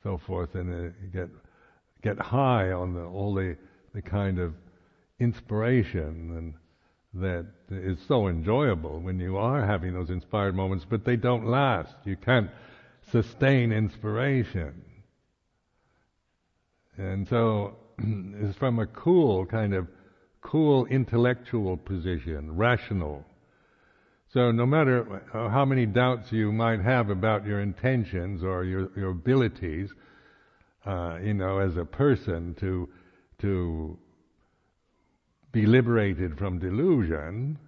[0.03, 1.29] so forth, and uh, get
[2.03, 3.57] get high on the, all the
[3.95, 4.55] the kind of
[5.19, 6.55] inspiration and
[7.15, 11.95] that is so enjoyable when you are having those inspired moments, but they don't last.
[12.05, 12.51] You can't
[13.11, 14.83] sustain inspiration.
[16.97, 19.87] And so it's from a cool kind of
[20.41, 23.25] cool intellectual position, rational.
[24.33, 29.11] So no matter how many doubts you might have about your intentions or your, your
[29.11, 29.91] abilities,
[30.85, 32.89] uh, you know, as a person to
[33.39, 33.99] to
[35.53, 37.59] be liberated from delusion,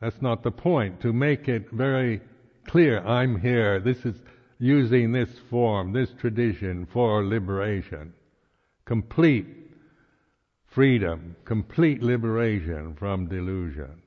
[0.00, 1.00] that's not the point.
[1.02, 2.20] To make it very
[2.66, 3.80] clear, I'm here.
[3.80, 4.16] This is
[4.58, 8.12] using this form, this tradition for liberation,
[8.84, 9.46] complete
[10.66, 14.02] freedom, complete liberation from delusion.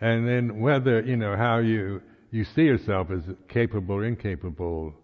[0.00, 4.94] And then whether, you know, how you, you see yourself as capable or incapable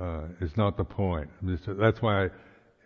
[0.00, 1.30] uh, is not the point.
[1.42, 2.24] That's why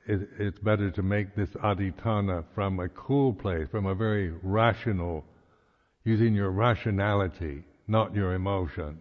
[0.06, 5.24] it, it's better to make this adhitthana from a cool place, from a very rational,
[6.04, 8.98] using your rationality, not your emotion.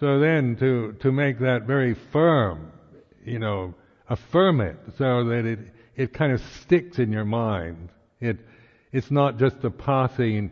[0.00, 2.72] So then to, to make that very firm,
[3.24, 3.74] you know,
[4.08, 5.58] affirm it so that it,
[5.96, 7.90] it kind of sticks in your mind.
[8.20, 8.38] It,
[8.92, 10.50] it's not just a passing,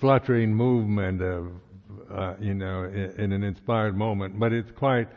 [0.00, 1.52] fluttering movement of,
[2.10, 5.08] uh, you know, in, in, an inspired moment, but it's quite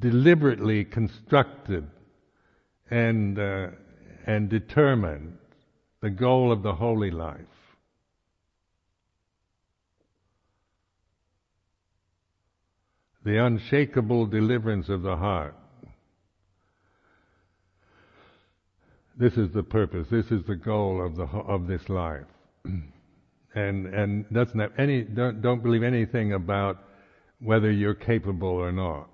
[0.00, 1.86] deliberately constructed
[2.90, 3.68] and uh,
[4.26, 5.38] and determined.
[6.00, 7.53] The goal of the holy life.
[13.24, 15.54] The unshakable deliverance of the heart.
[19.16, 20.08] This is the purpose.
[20.10, 22.26] This is the goal of the of this life,
[23.54, 26.78] and and doesn't have any don't don't believe anything about
[27.40, 29.08] whether you're capable or not.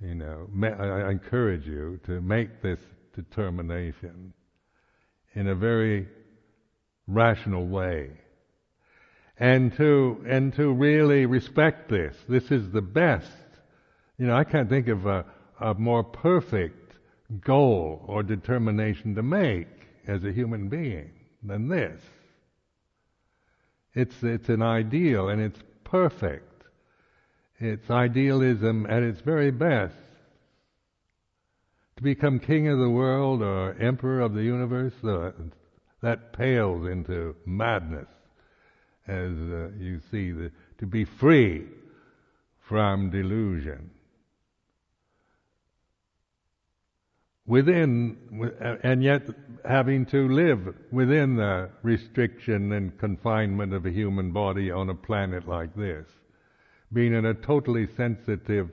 [0.00, 2.80] You know, I encourage you to make this
[3.14, 4.32] determination
[5.34, 6.08] in a very
[7.06, 8.10] rational way,
[9.42, 12.14] and to and to really respect this.
[12.28, 13.26] This is the best.
[14.16, 15.24] You know, I can't think of a,
[15.60, 16.94] a more perfect
[17.40, 19.66] goal or determination to make
[20.06, 21.10] as a human being
[21.42, 22.00] than this.
[23.94, 26.62] It's, it's an ideal and it's perfect.
[27.58, 29.96] It's idealism at its very best.
[31.96, 35.32] To become king of the world or emperor of the universe, uh,
[36.00, 38.06] that pales into madness
[39.06, 41.64] as uh, you see, the, to be free
[42.60, 43.90] from delusion.
[47.46, 48.16] Within,
[48.84, 49.22] and yet
[49.64, 55.48] having to live within the restriction and confinement of a human body on a planet
[55.48, 56.06] like this.
[56.92, 58.70] Being in a totally sensitive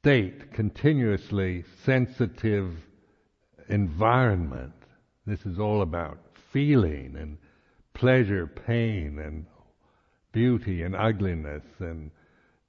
[0.00, 2.74] state, continuously sensitive
[3.68, 4.74] environment.
[5.24, 6.18] This is all about
[6.52, 7.38] feeling and
[7.94, 9.46] pleasure, pain, and
[10.32, 12.10] beauty and ugliness, and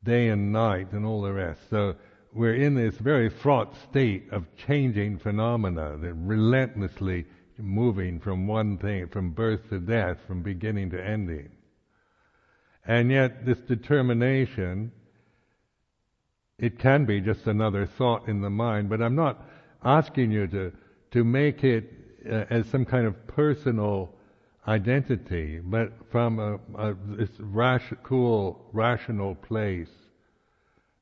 [0.03, 1.61] day and night, and all the rest.
[1.69, 1.95] So
[2.33, 7.25] we're in this very fraught state of changing phenomena that relentlessly
[7.57, 11.49] moving from one thing, from birth to death, from beginning to ending.
[12.85, 14.91] And yet, this determination,
[16.59, 19.41] it can be just another thought in the mind, but I'm not
[19.83, 20.71] asking you to,
[21.11, 21.91] to make it
[22.29, 24.14] uh, as some kind of personal
[24.67, 29.89] identity, but from a, a this rash, cool, rational place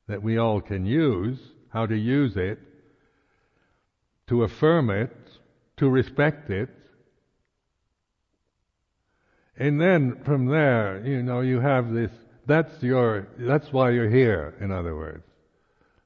[0.06, 1.38] that we all can use,
[1.70, 2.58] how to use it,
[4.26, 5.16] to affirm it,
[5.76, 6.68] to respect it.
[9.56, 12.10] And then from there, you know, you have this,
[12.46, 15.24] that's your, that's why you're here, in other words.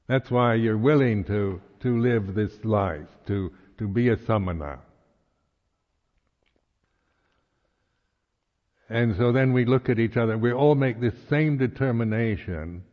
[0.07, 4.79] That's why you're willing to, to live this life, to, to be a samana.
[8.89, 10.37] And so then we look at each other.
[10.37, 12.83] We all make this same determination.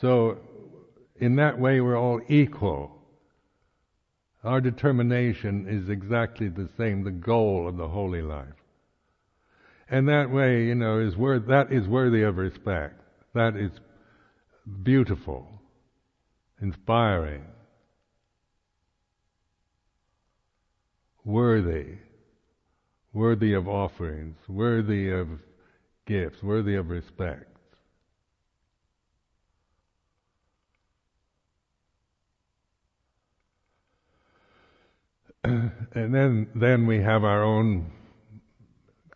[0.00, 0.38] So
[1.16, 2.96] in that way, we're all equal.
[4.44, 8.46] Our determination is exactly the same, the goal of the holy life.
[9.90, 12.94] And that way, you know, is worth, that is worthy of respect.
[13.34, 13.72] That is
[14.82, 15.48] beautiful,
[16.62, 17.44] inspiring,
[21.24, 21.96] worthy
[23.12, 25.28] worthy of offerings, worthy of
[26.06, 27.46] gifts, worthy of respect.
[35.44, 37.90] and then, then we have our own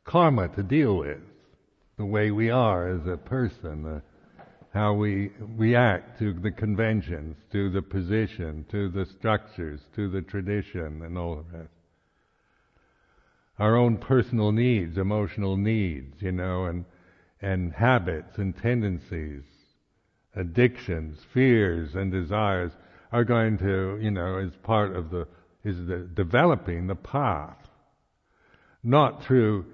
[0.05, 1.21] karma to deal with,
[1.97, 4.03] the way we are as a person,
[4.73, 11.03] how we react to the conventions, to the position, to the structures, to the tradition,
[11.05, 11.69] and all of that
[13.59, 16.85] our own personal needs, emotional needs, you know, and,
[17.41, 19.45] and habits and tendencies,
[20.35, 22.73] addictions, fears and desires
[23.13, 25.27] are going to, you know, as part of the,
[25.63, 27.57] is the developing the path.
[28.83, 29.65] Not through,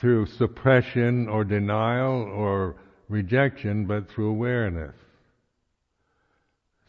[0.00, 2.76] through suppression or denial or
[3.08, 4.94] rejection, but through awareness.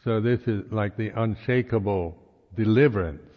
[0.04, 2.18] So this is like the unshakable
[2.56, 3.33] deliverance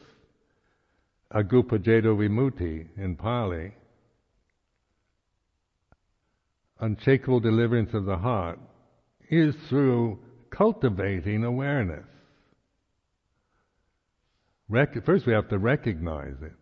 [1.32, 3.72] Akuppa Ceto Vimutti in Pali,
[6.80, 8.58] unshakable deliverance of the heart,
[9.28, 10.18] is through
[10.50, 12.06] cultivating awareness.
[14.68, 16.52] Rec- First, we have to recognize it.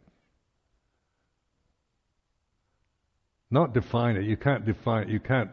[3.51, 4.25] Not define it.
[4.25, 5.09] You can't define.
[5.09, 5.51] You can't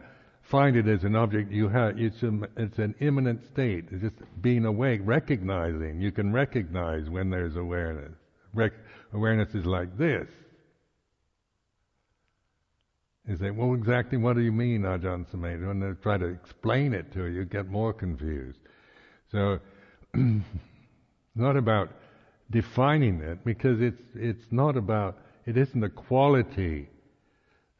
[0.50, 1.52] find it as an object.
[1.52, 3.84] You have, it's, a, it's an immanent state.
[3.90, 6.00] It's just being awake, recognizing.
[6.00, 8.12] You can recognize when there's awareness.
[8.54, 8.72] Rec-
[9.12, 10.28] awareness is like this.
[13.28, 15.68] You say, well, exactly what do you mean, Ajahn Sumedho?
[15.68, 18.58] When they try to explain it to you, get more confused.
[19.30, 19.60] So,
[21.34, 21.90] not about
[22.50, 26.88] defining it, because it's, it's not about, it isn't a quality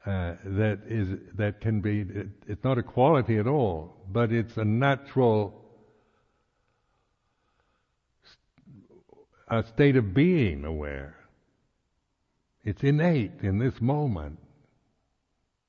[0.07, 4.57] uh, that is, that can be, it, it's not a quality at all, but it's
[4.57, 5.63] a natural
[9.53, 11.15] a state of being aware.
[12.65, 14.39] It's innate in this moment.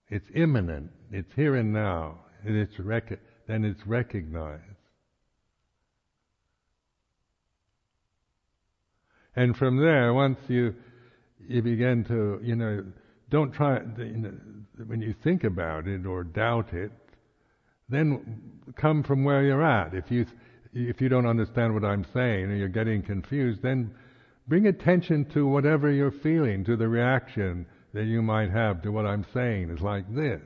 [0.09, 0.91] It's imminent.
[1.11, 2.19] It's here and now.
[2.45, 4.61] And it's rec- then it's recognized.
[9.35, 10.75] And from there, once you
[11.47, 12.85] you begin to, you know,
[13.29, 14.33] don't try you know,
[14.85, 16.91] when you think about it or doubt it,
[17.89, 19.93] then come from where you're at.
[19.93, 20.25] If you
[20.73, 23.95] if you don't understand what I'm saying or you're getting confused, then
[24.47, 29.05] bring attention to whatever you're feeling, to the reaction that you might have to what
[29.05, 30.41] I'm saying is like this.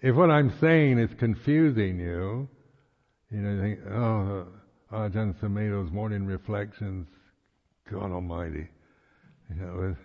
[0.00, 2.48] If what I'm saying is confusing you,
[3.30, 4.46] you know, you think, oh,
[4.92, 7.06] Ajahn Sumedho's morning reflections,
[7.90, 8.68] God Almighty,
[9.50, 9.96] you know,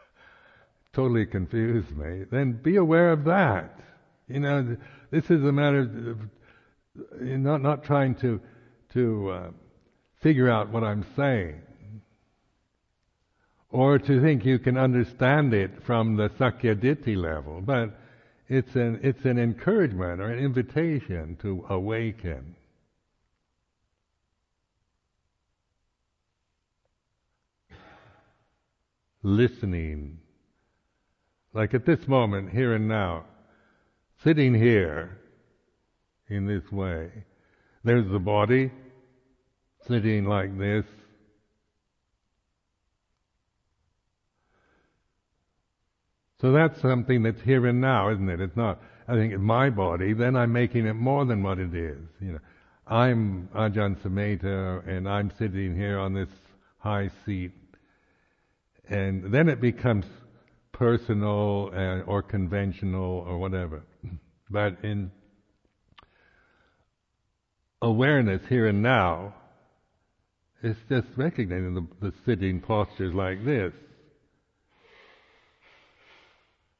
[0.92, 2.24] totally confused me.
[2.30, 3.80] Then be aware of that.
[4.28, 4.76] You know,
[5.10, 6.18] this is a matter of
[7.20, 8.40] not not trying to
[8.92, 9.50] to uh,
[10.24, 11.60] figure out what I'm saying,
[13.70, 17.90] or to think you can understand it from the Sakkayaditthi level, but
[18.48, 22.56] it's an it's an encouragement or an invitation to awaken.
[29.22, 30.18] Listening,
[31.52, 33.24] like at this moment, here and now,
[34.22, 35.18] sitting here
[36.28, 37.10] in this way.
[37.84, 38.70] There's the body
[39.86, 40.84] sitting like this.
[46.40, 48.40] So that's something that's here and now, isn't it?
[48.40, 51.74] It's not, I think, it's my body, then I'm making it more than what it
[51.74, 51.98] is.
[52.20, 52.40] You know,
[52.86, 56.28] I'm Ajahn Sumedho and I'm sitting here on this
[56.78, 57.52] high seat.
[58.86, 60.04] And then it becomes
[60.72, 63.82] personal and, or conventional or whatever.
[64.50, 65.10] But in
[67.80, 69.34] awareness here and now,
[70.64, 73.72] it's just recognizing the, the sitting postures like this.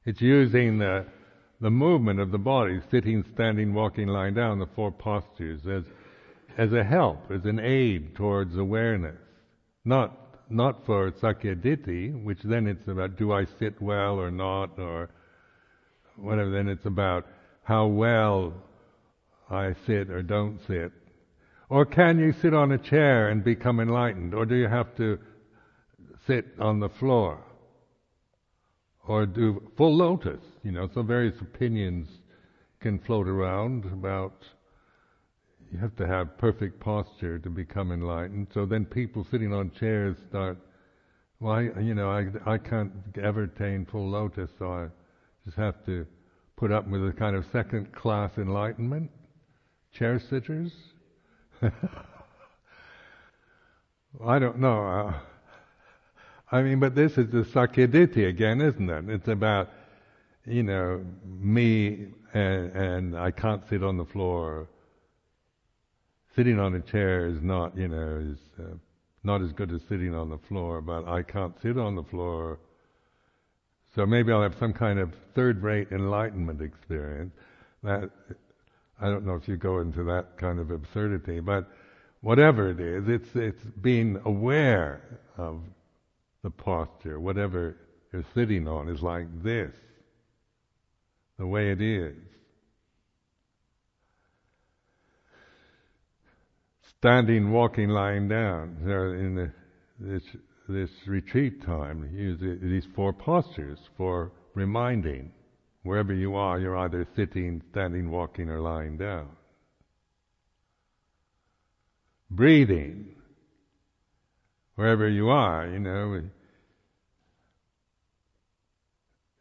[0.06, 1.04] It's using the,
[1.60, 5.84] the movement of the body, sitting, standing, walking, lying down, the four postures, as,
[6.56, 9.18] as a help, as an aid towards awareness.
[9.84, 10.16] Not,
[10.48, 15.10] not for sakkayaditthi, which then it's about do I sit well or not, or
[16.16, 17.26] whatever, then it's about
[17.64, 18.54] how well
[19.50, 20.90] I sit or don't sit.
[21.68, 24.34] Or can you sit on a chair and become enlightened?
[24.34, 25.18] Or do you have to
[26.26, 27.42] sit on the floor?
[29.06, 30.40] Or do full lotus?
[30.62, 32.08] You know, so various opinions
[32.80, 34.34] can float around about
[35.74, 38.46] you have to have perfect posture to become enlightened.
[38.54, 40.56] So then people sitting on chairs start,
[41.40, 44.86] well, you know, I, I can't ever attain full lotus, so I
[45.44, 46.06] just have to
[46.56, 49.10] put up with a kind of second class enlightenment.
[49.98, 50.70] Chair sitters.
[54.24, 54.86] I don't know.
[54.86, 55.14] Uh,
[56.52, 59.08] I mean, but this is the Sakkayaditthi again, isn't it?
[59.08, 59.70] It's about,
[60.46, 64.68] you know, me and, and I can't sit on the floor.
[66.36, 68.74] Sitting on a chair is not, you know, is uh,
[69.22, 72.58] not as good as sitting on the floor, but I can't sit on the floor.
[73.94, 77.32] So maybe I'll have some kind of third-rate enlightenment experience.
[77.82, 78.10] That
[79.00, 81.68] I don't know if you go into that kind of absurdity, but
[82.20, 85.60] whatever it is, it's, it's being aware of
[86.42, 87.18] the posture.
[87.18, 87.76] Whatever
[88.12, 89.72] you're sitting on is like this,
[91.38, 92.14] the way it is.
[96.98, 98.78] Standing, walking, lying down.
[98.80, 99.52] In the,
[99.98, 100.22] this,
[100.68, 105.32] this retreat time, use these four postures for reminding.
[105.84, 109.28] Wherever you are, you're either sitting, standing, walking, or lying down.
[112.30, 113.14] Breathing.
[114.76, 116.22] Wherever you are, you know,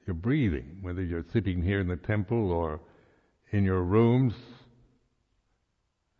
[0.05, 2.81] you're breathing, whether you're sitting here in the temple or
[3.51, 4.33] in your rooms,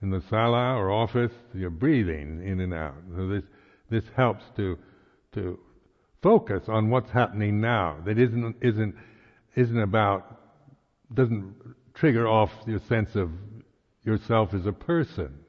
[0.02, 2.96] in the sala or office, you're breathing in and out.
[3.16, 3.44] So this,
[3.90, 4.78] this helps to,
[5.34, 5.60] to
[6.22, 7.98] focus on what's happening now.
[8.06, 8.96] That isn't, isn't
[9.56, 10.40] isn't about,
[11.14, 11.54] doesn't
[11.94, 13.30] trigger off your sense of
[14.04, 15.40] yourself as a person.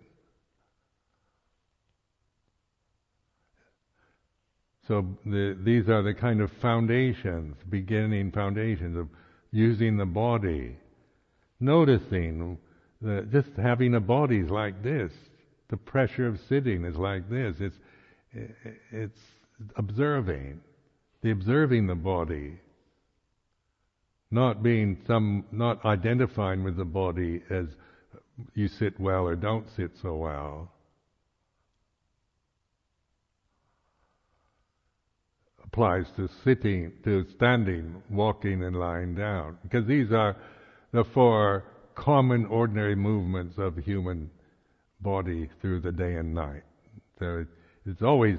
[4.86, 9.08] So the, these are the kind of foundations, beginning foundations of
[9.50, 10.76] using the body,
[11.58, 12.58] noticing
[13.00, 15.12] that just having a body is like this.
[15.68, 17.56] The pressure of sitting is like this.
[17.60, 17.76] It's
[18.90, 19.20] it's
[19.76, 20.60] observing,
[21.22, 22.58] the observing the body,
[24.34, 27.66] not being some, not identifying with the body as
[28.54, 30.72] you sit well or don't sit so well.
[35.64, 39.56] Applies to sitting, to standing, walking, and lying down.
[39.62, 40.36] Because these are
[40.92, 41.64] the four
[41.94, 44.30] common, ordinary movements of the human
[45.00, 46.62] body through the day and night.
[47.20, 47.44] So
[47.86, 48.38] it's always,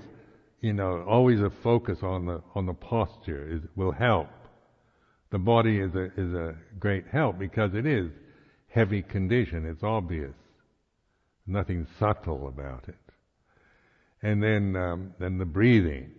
[0.60, 4.28] you know, always a focus on the on the posture is, will help
[5.36, 8.10] the body is a, is a great help because it is
[8.70, 9.66] heavy condition.
[9.66, 10.32] It's obvious.
[11.46, 12.96] Nothing subtle about it.
[14.22, 16.12] And then, um, then the breathing.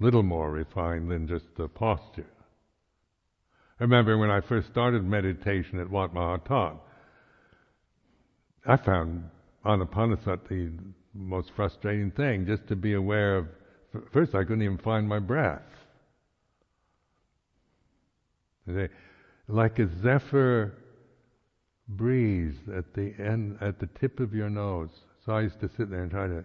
[0.00, 2.24] Little more refined than just the posture.
[3.78, 6.78] I remember when I first started meditation at Wat Maha
[8.66, 9.24] I found
[9.66, 13.48] anapanasati, the most frustrating thing, just to be aware of.
[14.14, 15.60] First, I couldn't even find my breath.
[18.66, 20.74] Like a zephyr
[21.88, 24.90] breeze at the end, at the tip of your nose.
[25.24, 26.44] So I used to sit there and try to,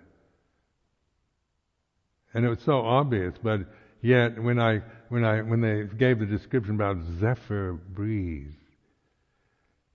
[2.34, 3.62] and it was so obvious, but
[4.02, 8.54] yet when I, when I, when they gave the description about zephyr breeze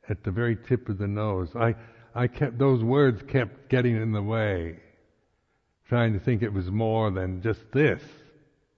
[0.09, 1.75] at the very tip of the nose, I,
[2.15, 4.79] I kept, those words kept getting in the way,
[5.89, 8.03] trying to think it was more than just this,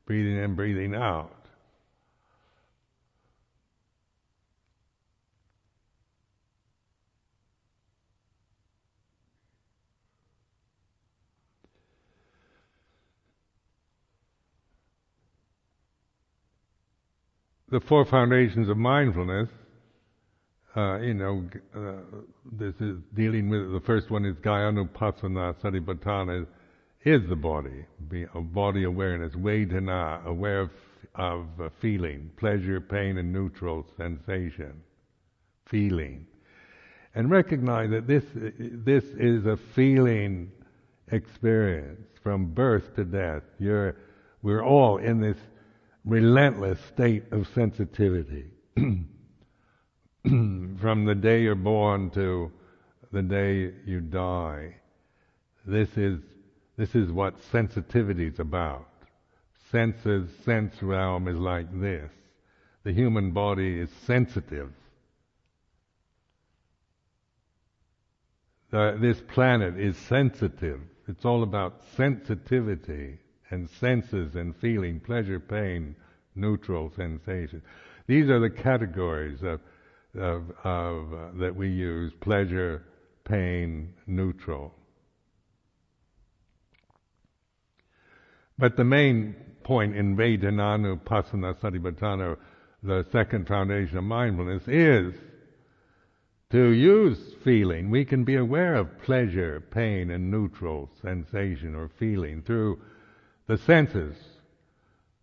[0.06, 1.35] breathing in, breathing out.
[17.68, 19.48] The four foundations of mindfulness,
[20.76, 22.18] uh, you know, uh,
[22.52, 26.46] this is dealing with the first one is Kayanupassana Satipatthana
[27.04, 30.70] is the body, be a body awareness, vedana, aware of,
[31.14, 34.82] of uh, feeling, pleasure, pain, and neutral sensation,
[35.66, 36.26] feeling,
[37.14, 40.50] and recognize that this this is a feeling
[41.12, 43.42] experience from birth to death.
[43.58, 43.96] You're,
[44.42, 45.38] we're all in this
[46.06, 48.46] relentless state of sensitivity.
[50.24, 52.52] From the day you're born to
[53.12, 54.76] the day you die,
[55.66, 56.20] this is,
[56.76, 58.88] this is what sensitivity is about.
[59.70, 62.10] Senses, sense realm is like this.
[62.84, 64.70] The human body is sensitive.
[68.70, 70.80] The, this planet is sensitive.
[71.08, 73.18] It's all about sensitivity
[73.50, 75.94] and senses and feeling, pleasure, pain,
[76.34, 77.62] neutral sensation.
[78.06, 79.60] These are the categories of,
[80.18, 82.82] of, of uh, that we use: pleasure,
[83.24, 84.74] pain, neutral.
[88.58, 89.34] But the main
[89.64, 92.36] point in Vedananupassana, Satipatthana,
[92.82, 95.14] the second foundation of mindfulness, is
[96.50, 97.90] to use feeling.
[97.90, 102.80] We can be aware of pleasure, pain, and neutral sensation or feeling through
[103.46, 104.16] the senses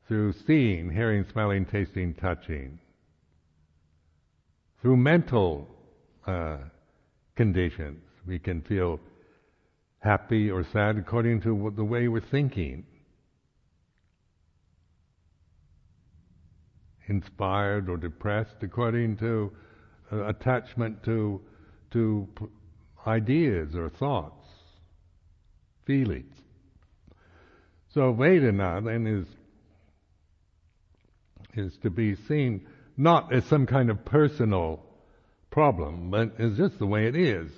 [0.07, 2.79] through seeing, hearing, smelling, tasting, touching,
[4.81, 5.67] through mental
[6.27, 6.57] uh,
[7.35, 8.01] conditions.
[8.25, 8.99] We can feel
[9.99, 12.85] happy or sad according to the way we're thinking.
[17.07, 19.51] Inspired or depressed according to
[20.11, 21.41] uh, attachment to
[21.91, 22.45] to p-
[23.05, 24.47] ideas or thoughts,
[25.85, 26.33] feelings.
[27.93, 29.27] So Vedana then is
[31.55, 32.65] is to be seen
[32.97, 34.79] not as some kind of personal
[35.51, 37.51] problem, but as just the way it is.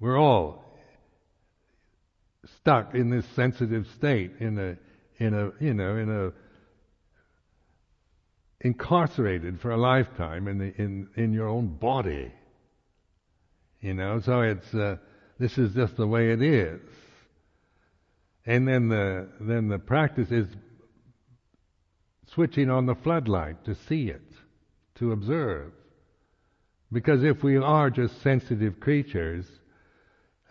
[0.00, 0.64] We're all
[2.60, 4.76] stuck in this sensitive state, in a,
[5.22, 6.32] in a, you know, in a,
[8.60, 12.32] incarcerated for a lifetime in the, in, in your own body.
[13.80, 14.96] You know, so it's, uh,
[15.38, 16.80] this is just the way it is.
[18.46, 20.46] And then the, then the practice is
[22.32, 24.22] switching on the floodlight to see it,
[24.96, 25.72] to observe.
[26.92, 29.46] Because if we are just sensitive creatures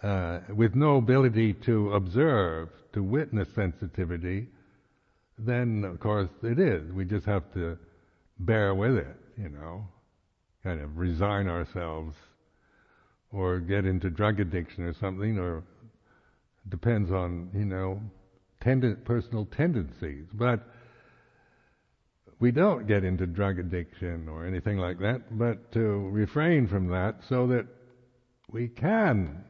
[0.04, 4.48] uh, with no ability to observe, to witness sensitivity,
[5.38, 6.92] then of course it is.
[6.92, 7.78] We just have to
[8.40, 9.88] bear with it, you know,
[10.64, 12.16] kind of resign ourselves
[13.32, 15.64] or get into drug addiction or something, or
[16.70, 18.02] depends on, you know,
[19.06, 20.26] personal tendencies.
[20.34, 20.68] But
[22.40, 27.16] we don't get into drug addiction or anything like that, but to refrain from that
[27.30, 27.66] so that
[28.52, 29.44] we can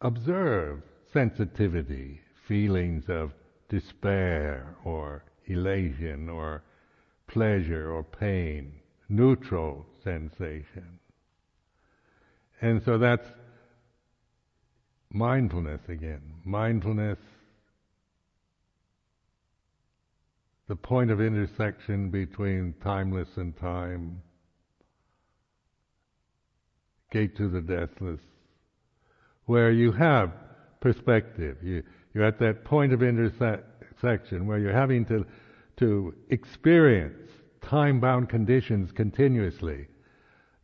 [0.00, 0.82] observe
[1.12, 3.32] sensitivity, feelings of
[3.68, 6.62] despair or elation or
[7.26, 8.72] pleasure or pain,
[9.08, 10.98] neutral sensation.
[12.60, 13.28] And so that's
[15.12, 16.22] mindfulness again.
[16.44, 17.18] Mindfulness
[20.70, 24.22] the point of intersection between timeless and time,
[27.10, 28.20] gate to the deathless,
[29.46, 30.30] where you have
[30.80, 31.56] perspective.
[31.60, 31.82] You,
[32.14, 35.26] you're at that point of intersection where you're having to,
[35.78, 37.32] to experience
[37.62, 39.88] time-bound conditions continuously.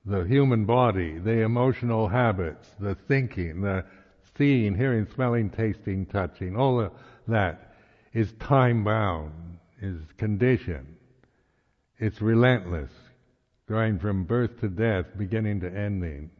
[0.04, 3.84] The human body, the emotional habits, the thinking, the
[4.38, 6.92] seeing, hearing, smelling, tasting, touching, all of
[7.28, 7.74] that
[8.12, 9.32] is time-bound
[9.82, 10.96] is conditioned.
[11.98, 12.90] It's relentless,
[13.68, 16.30] going from birth to death, beginning to ending.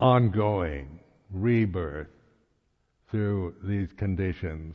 [0.00, 0.98] ongoing
[1.30, 2.08] rebirth
[3.10, 4.74] through these conditions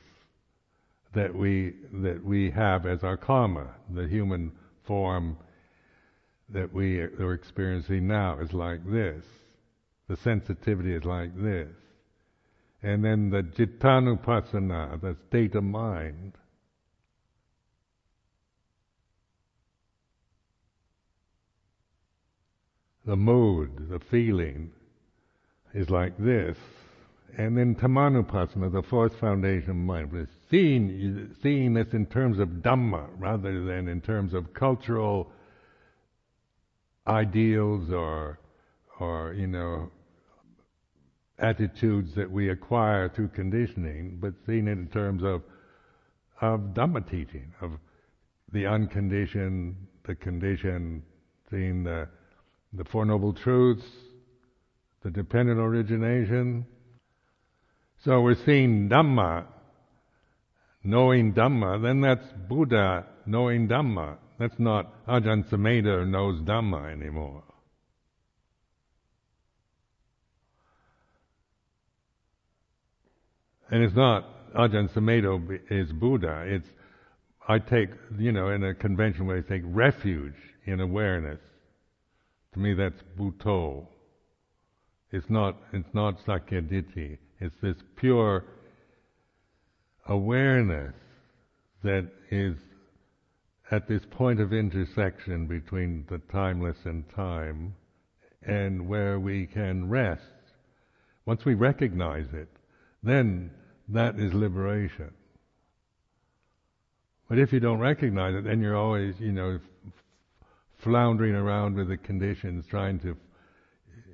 [1.13, 4.51] that we that we have as our karma, the human
[4.85, 5.37] form
[6.49, 9.25] that we are experiencing now is like this.
[10.07, 11.69] The sensitivity is like this.
[12.83, 16.33] And then the cittanupassana, the state of mind,
[23.05, 24.71] the mood, the feeling,
[25.73, 26.57] is like this.
[27.37, 33.07] And then Dhammanupassana, the fourth foundation of mindfulness, seeing, seeing this in terms of Dhamma
[33.17, 35.31] rather than in terms of cultural
[37.07, 38.39] ideals or,
[38.99, 39.91] or, you know,
[41.39, 45.41] attitudes that we acquire through conditioning, but seeing it in terms of,
[46.41, 47.71] of Dhamma teaching, of
[48.51, 49.75] the unconditioned,
[50.05, 51.03] the conditioned,
[51.49, 52.07] seeing the,
[52.73, 53.85] the Four Noble Truths,
[55.03, 56.65] the dependent origination.
[58.03, 59.45] So we're seeing Dhamma,
[60.83, 64.17] knowing Dhamma, then that's Buddha knowing Dhamma.
[64.39, 67.43] That's not Ajahn Sumedho knows Dhamma anymore.
[73.71, 76.43] And it's not Ajahn Sumedho is Buddha.
[76.47, 76.67] It's
[77.47, 80.35] I take you know in a conventional way I take refuge
[80.65, 81.39] in awareness.
[82.53, 83.87] To me, that's Buddho.
[85.11, 87.17] It's not it's not Sakkayaditthi.
[87.39, 88.45] It's this pure
[90.07, 90.93] awareness
[91.83, 92.55] that is
[93.71, 97.73] at this point of intersection between the timeless and time,
[98.43, 100.21] and where we can rest.
[101.25, 102.49] Once we recognize it,
[103.05, 103.51] then
[103.89, 105.11] that is liberation.
[107.29, 109.59] But if you don't recognize it, then you're always, you know,
[110.77, 113.17] floundering around with the conditions, trying to,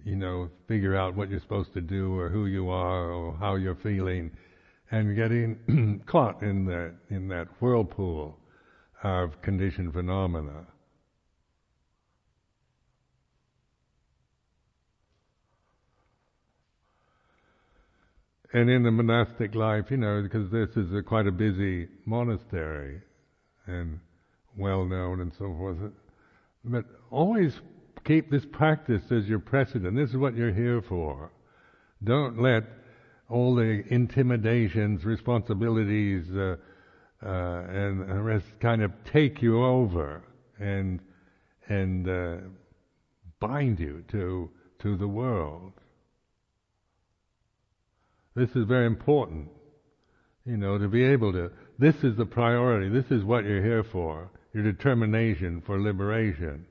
[0.06, 3.56] you know, figure out what you're supposed to do or who you are or how
[3.56, 4.32] you're feeling,
[4.92, 8.38] and getting caught in that in that whirlpool
[9.04, 10.66] of conditioned phenomena.
[18.54, 23.02] And in the monastic life, you know, because this is a, quite a busy monastery
[23.66, 24.00] and
[24.58, 25.78] well known and so forth,
[26.66, 27.54] but always
[28.04, 29.96] keep this practice as your precedent.
[29.96, 31.32] This is what you're here for.
[32.04, 32.64] Don't let
[33.30, 36.58] all the intimidations, responsibilities, uh,
[37.24, 37.30] uh,
[37.70, 40.24] and the rest kind of take you over
[40.60, 41.00] and
[41.70, 42.38] and uh,
[43.40, 44.50] bind you to
[44.80, 45.72] to the world.
[48.36, 49.50] This is very important,
[50.46, 51.52] you know, to be able to.
[51.78, 52.90] This is the priority.
[52.90, 54.32] This is what you're here for.
[54.54, 56.66] Your determination for liberation.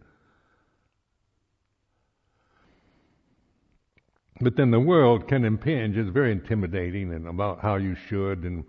[4.40, 5.96] But then the world can impinge.
[5.96, 8.64] It's very intimidating and about how you should and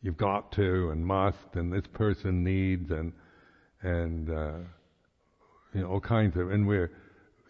[0.00, 3.12] you've got to and must and this person needs and
[3.82, 4.58] and uh,
[5.74, 6.90] you know all kinds of and we're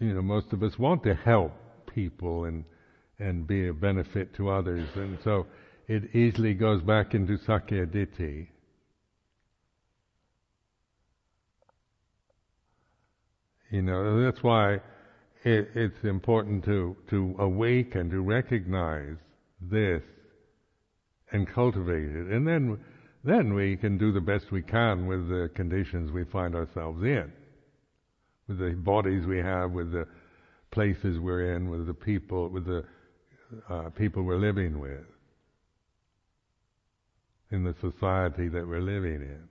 [0.01, 1.53] you know most of us want to help
[1.93, 2.65] people and
[3.19, 5.47] and be a benefit to others and so
[5.87, 8.49] it easily goes back into sakkayaditthi.
[13.71, 14.75] You know that's why
[15.45, 19.17] it, it's important to to awake and to recognize
[19.61, 20.03] this
[21.35, 22.29] and cultivate it.
[22.29, 22.79] And then,
[23.25, 27.33] then we can do the best we can with the conditions we find ourselves in,
[28.47, 30.07] with the bodies we have, with the
[30.71, 32.85] places we're in, with the people, with the
[33.69, 35.05] uh, people we're living with,
[37.51, 39.49] in the society that we're living in.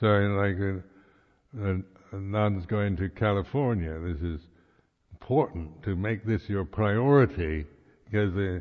[0.00, 0.82] So, like a,
[1.62, 4.40] a, a nun's going to California, this is
[5.12, 7.64] important to make this your priority
[8.04, 8.60] because uh,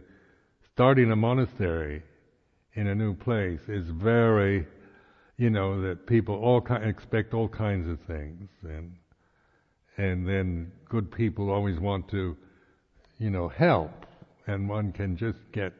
[0.73, 2.01] starting a monastery
[2.73, 4.65] in a new place is very,
[5.37, 8.93] you know, that people all ki- expect all kinds of things, and
[9.97, 12.35] and then good people always want to,
[13.19, 14.07] you know, help,
[14.47, 15.73] and one can just get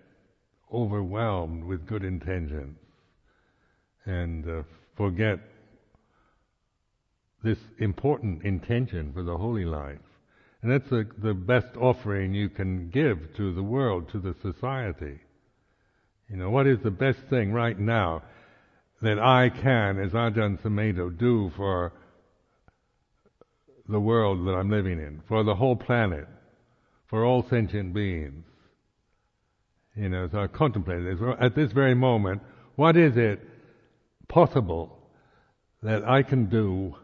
[0.71, 2.77] overwhelmed with good intentions
[4.05, 4.63] and uh,
[4.95, 5.39] forget
[7.43, 9.97] this important intention for the holy life.
[10.63, 15.19] And that's the, the best offering you can give to the world, to the society.
[16.29, 18.23] You know, what is the best thing right now
[19.01, 21.91] that I can, as Ajahn Sumedho, do for
[23.89, 26.27] the world that I'm living in, for the whole planet,
[27.09, 28.45] for all sentient beings?
[29.97, 31.27] You know, so I contemplated this.
[31.41, 32.41] At this very moment,
[32.77, 33.41] what is it
[34.29, 34.97] possible
[35.83, 36.95] that I can do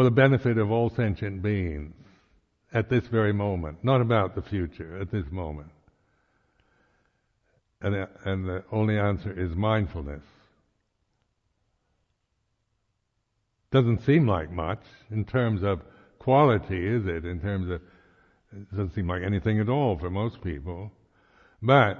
[0.00, 1.92] for the benefit of all sentient beings
[2.72, 3.76] at this very moment?
[3.84, 5.68] Not about the future, at this moment.
[7.82, 10.22] And, and the only answer is mindfulness.
[13.70, 14.80] Doesn't seem like much
[15.10, 15.82] in terms of
[16.18, 17.26] quality, is it?
[17.26, 17.82] In terms of,
[18.56, 20.90] it doesn't seem like anything at all for most people.
[21.60, 21.98] But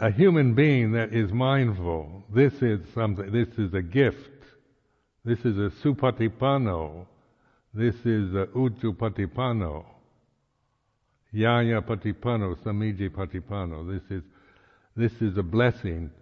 [0.00, 4.35] a human being that is mindful, this is something, this is a gift.
[5.26, 7.04] This is a supatipanno.
[7.74, 9.84] This is a ujupatipanno.
[11.32, 13.92] Naya patipanno, samici patipanno.
[13.92, 14.22] This is,
[14.96, 16.12] this is a blessing.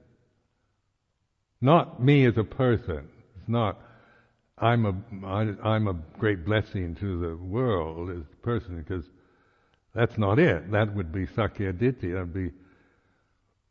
[1.61, 3.07] Not me as a person.
[3.37, 3.79] It's not,
[4.57, 9.05] I'm a, I, I'm a great blessing to the world as a person because
[9.95, 10.73] that's not it.
[10.73, 12.15] That would be Sakkaya Ditthi.
[12.15, 12.53] That would be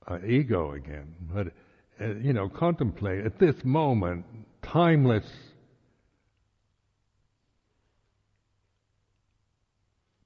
[0.08, 1.16] uh, ego again.
[1.22, 1.48] But,
[2.00, 4.26] uh, you know, contemplate at this moment,
[4.64, 5.26] timeless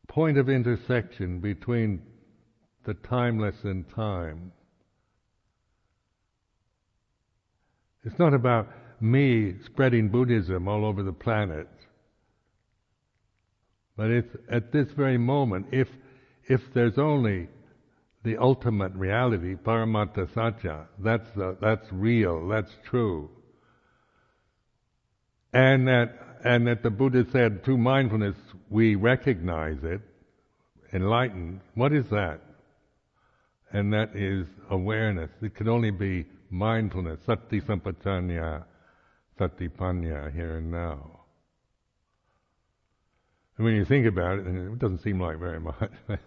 [0.08, 2.02] point of intersection between
[2.86, 4.52] the timeless and time.
[8.04, 8.68] It's not about
[9.00, 11.68] me spreading Buddhism all over the planet.
[13.96, 15.88] But it's at this very moment, if,
[16.48, 17.48] if there's only
[18.24, 21.30] the ultimate reality, paramattha satya, that's,
[21.62, 23.30] that's real, that's true.
[25.58, 26.14] And that,
[26.46, 28.36] and that the Buddha said through mindfulness
[28.70, 30.02] we recognize it,
[30.94, 31.62] enlightened.
[31.74, 32.42] What is that?
[33.74, 35.32] And that is awareness.
[35.42, 38.66] It can only be mindfulness, sati sampajanna,
[39.40, 41.22] satipanna, here and now.
[43.58, 45.90] And when you think about it, it doesn't seem like very much.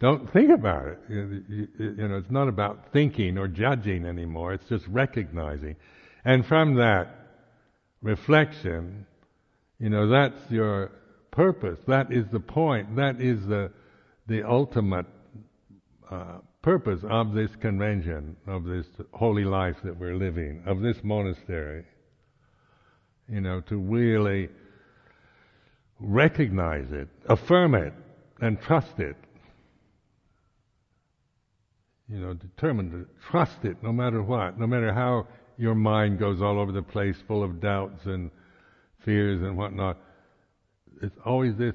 [0.00, 0.98] Don't think about it.
[1.08, 1.68] You,
[2.08, 4.52] know, it's not about thinking or judging anymore.
[4.52, 5.76] It's just recognizing.
[6.26, 7.21] And from that
[8.02, 9.06] reflection,
[9.78, 10.90] you know, that's your
[11.30, 11.78] purpose.
[11.86, 12.96] That is the point.
[12.96, 13.70] That is the,
[14.26, 15.06] the ultimate
[16.10, 21.84] uh, purpose of this convention, of this holy life that we're living, of this monastery.
[23.28, 24.48] You know, to really
[25.98, 27.94] recognize it, affirm it,
[28.40, 29.16] and trust it.
[32.08, 36.40] You know, determined to trust it no matter what, no matter how your mind goes
[36.40, 38.30] all over the place full of doubts and
[39.04, 39.98] fears and whatnot.
[41.02, 41.74] It's always this,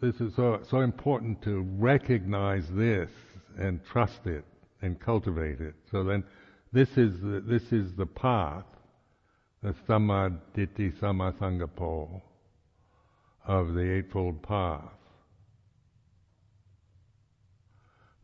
[0.00, 3.10] this is so, so important to recognize this
[3.58, 4.44] and trust it
[4.82, 5.74] and cultivate it.
[5.90, 6.24] So then
[6.72, 8.64] this is the, this is the path,
[9.62, 12.20] the sammaditthi sammasankappa
[13.46, 14.82] of the Eightfold Path.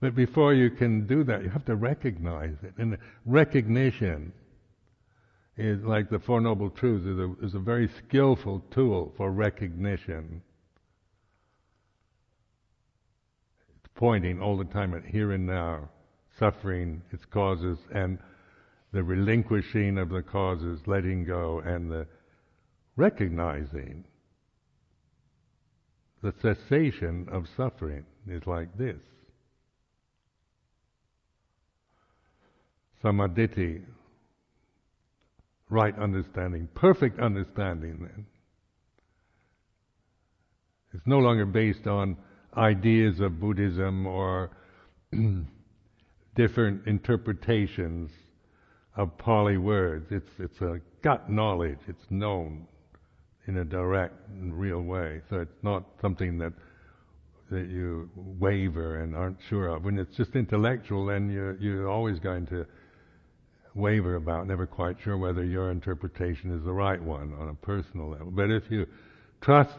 [0.00, 2.74] But before you can do that, you have to recognize it.
[2.76, 4.32] And recognition
[5.56, 10.42] is like the Four Noble Truths is a, is a very skillful tool for recognition.
[13.76, 15.90] It's pointing all the time at here and now,
[16.38, 18.18] suffering, its causes, and
[18.92, 22.06] the relinquishing of the causes, letting go, and the
[22.96, 24.04] recognizing
[26.22, 29.00] the cessation of suffering is like this.
[33.02, 33.82] Sammaditthi,
[35.72, 38.26] right understanding, perfect understanding then.
[40.92, 42.18] It's no longer based on
[42.56, 44.50] ideas of Buddhism or
[46.36, 48.10] different interpretations
[48.96, 50.06] of Pali words.
[50.10, 51.78] It's, it's a gut knowledge.
[51.88, 52.66] It's known
[53.46, 55.22] in a direct and real way.
[55.30, 56.52] So it's not something that
[57.50, 59.84] that you waver and aren't sure of.
[59.84, 62.66] When it's just intellectual, then you're you're always going to
[63.74, 68.10] waver about, never quite sure whether your interpretation is the right one on a personal
[68.10, 68.30] level.
[68.30, 68.86] But if you
[69.40, 69.76] trust,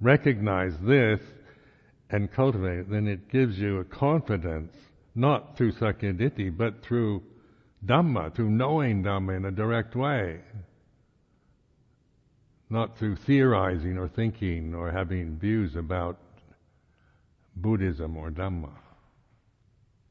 [0.00, 1.20] recognize this,
[2.10, 4.74] and cultivate it, then it gives you a confidence,
[5.14, 7.22] not through Sakkayaditthi, but through
[7.86, 10.40] Dhamma, through knowing Dhamma in a direct way
[12.70, 16.18] not through theorizing or thinking or having views about
[17.56, 18.70] Buddhism or Dhamma.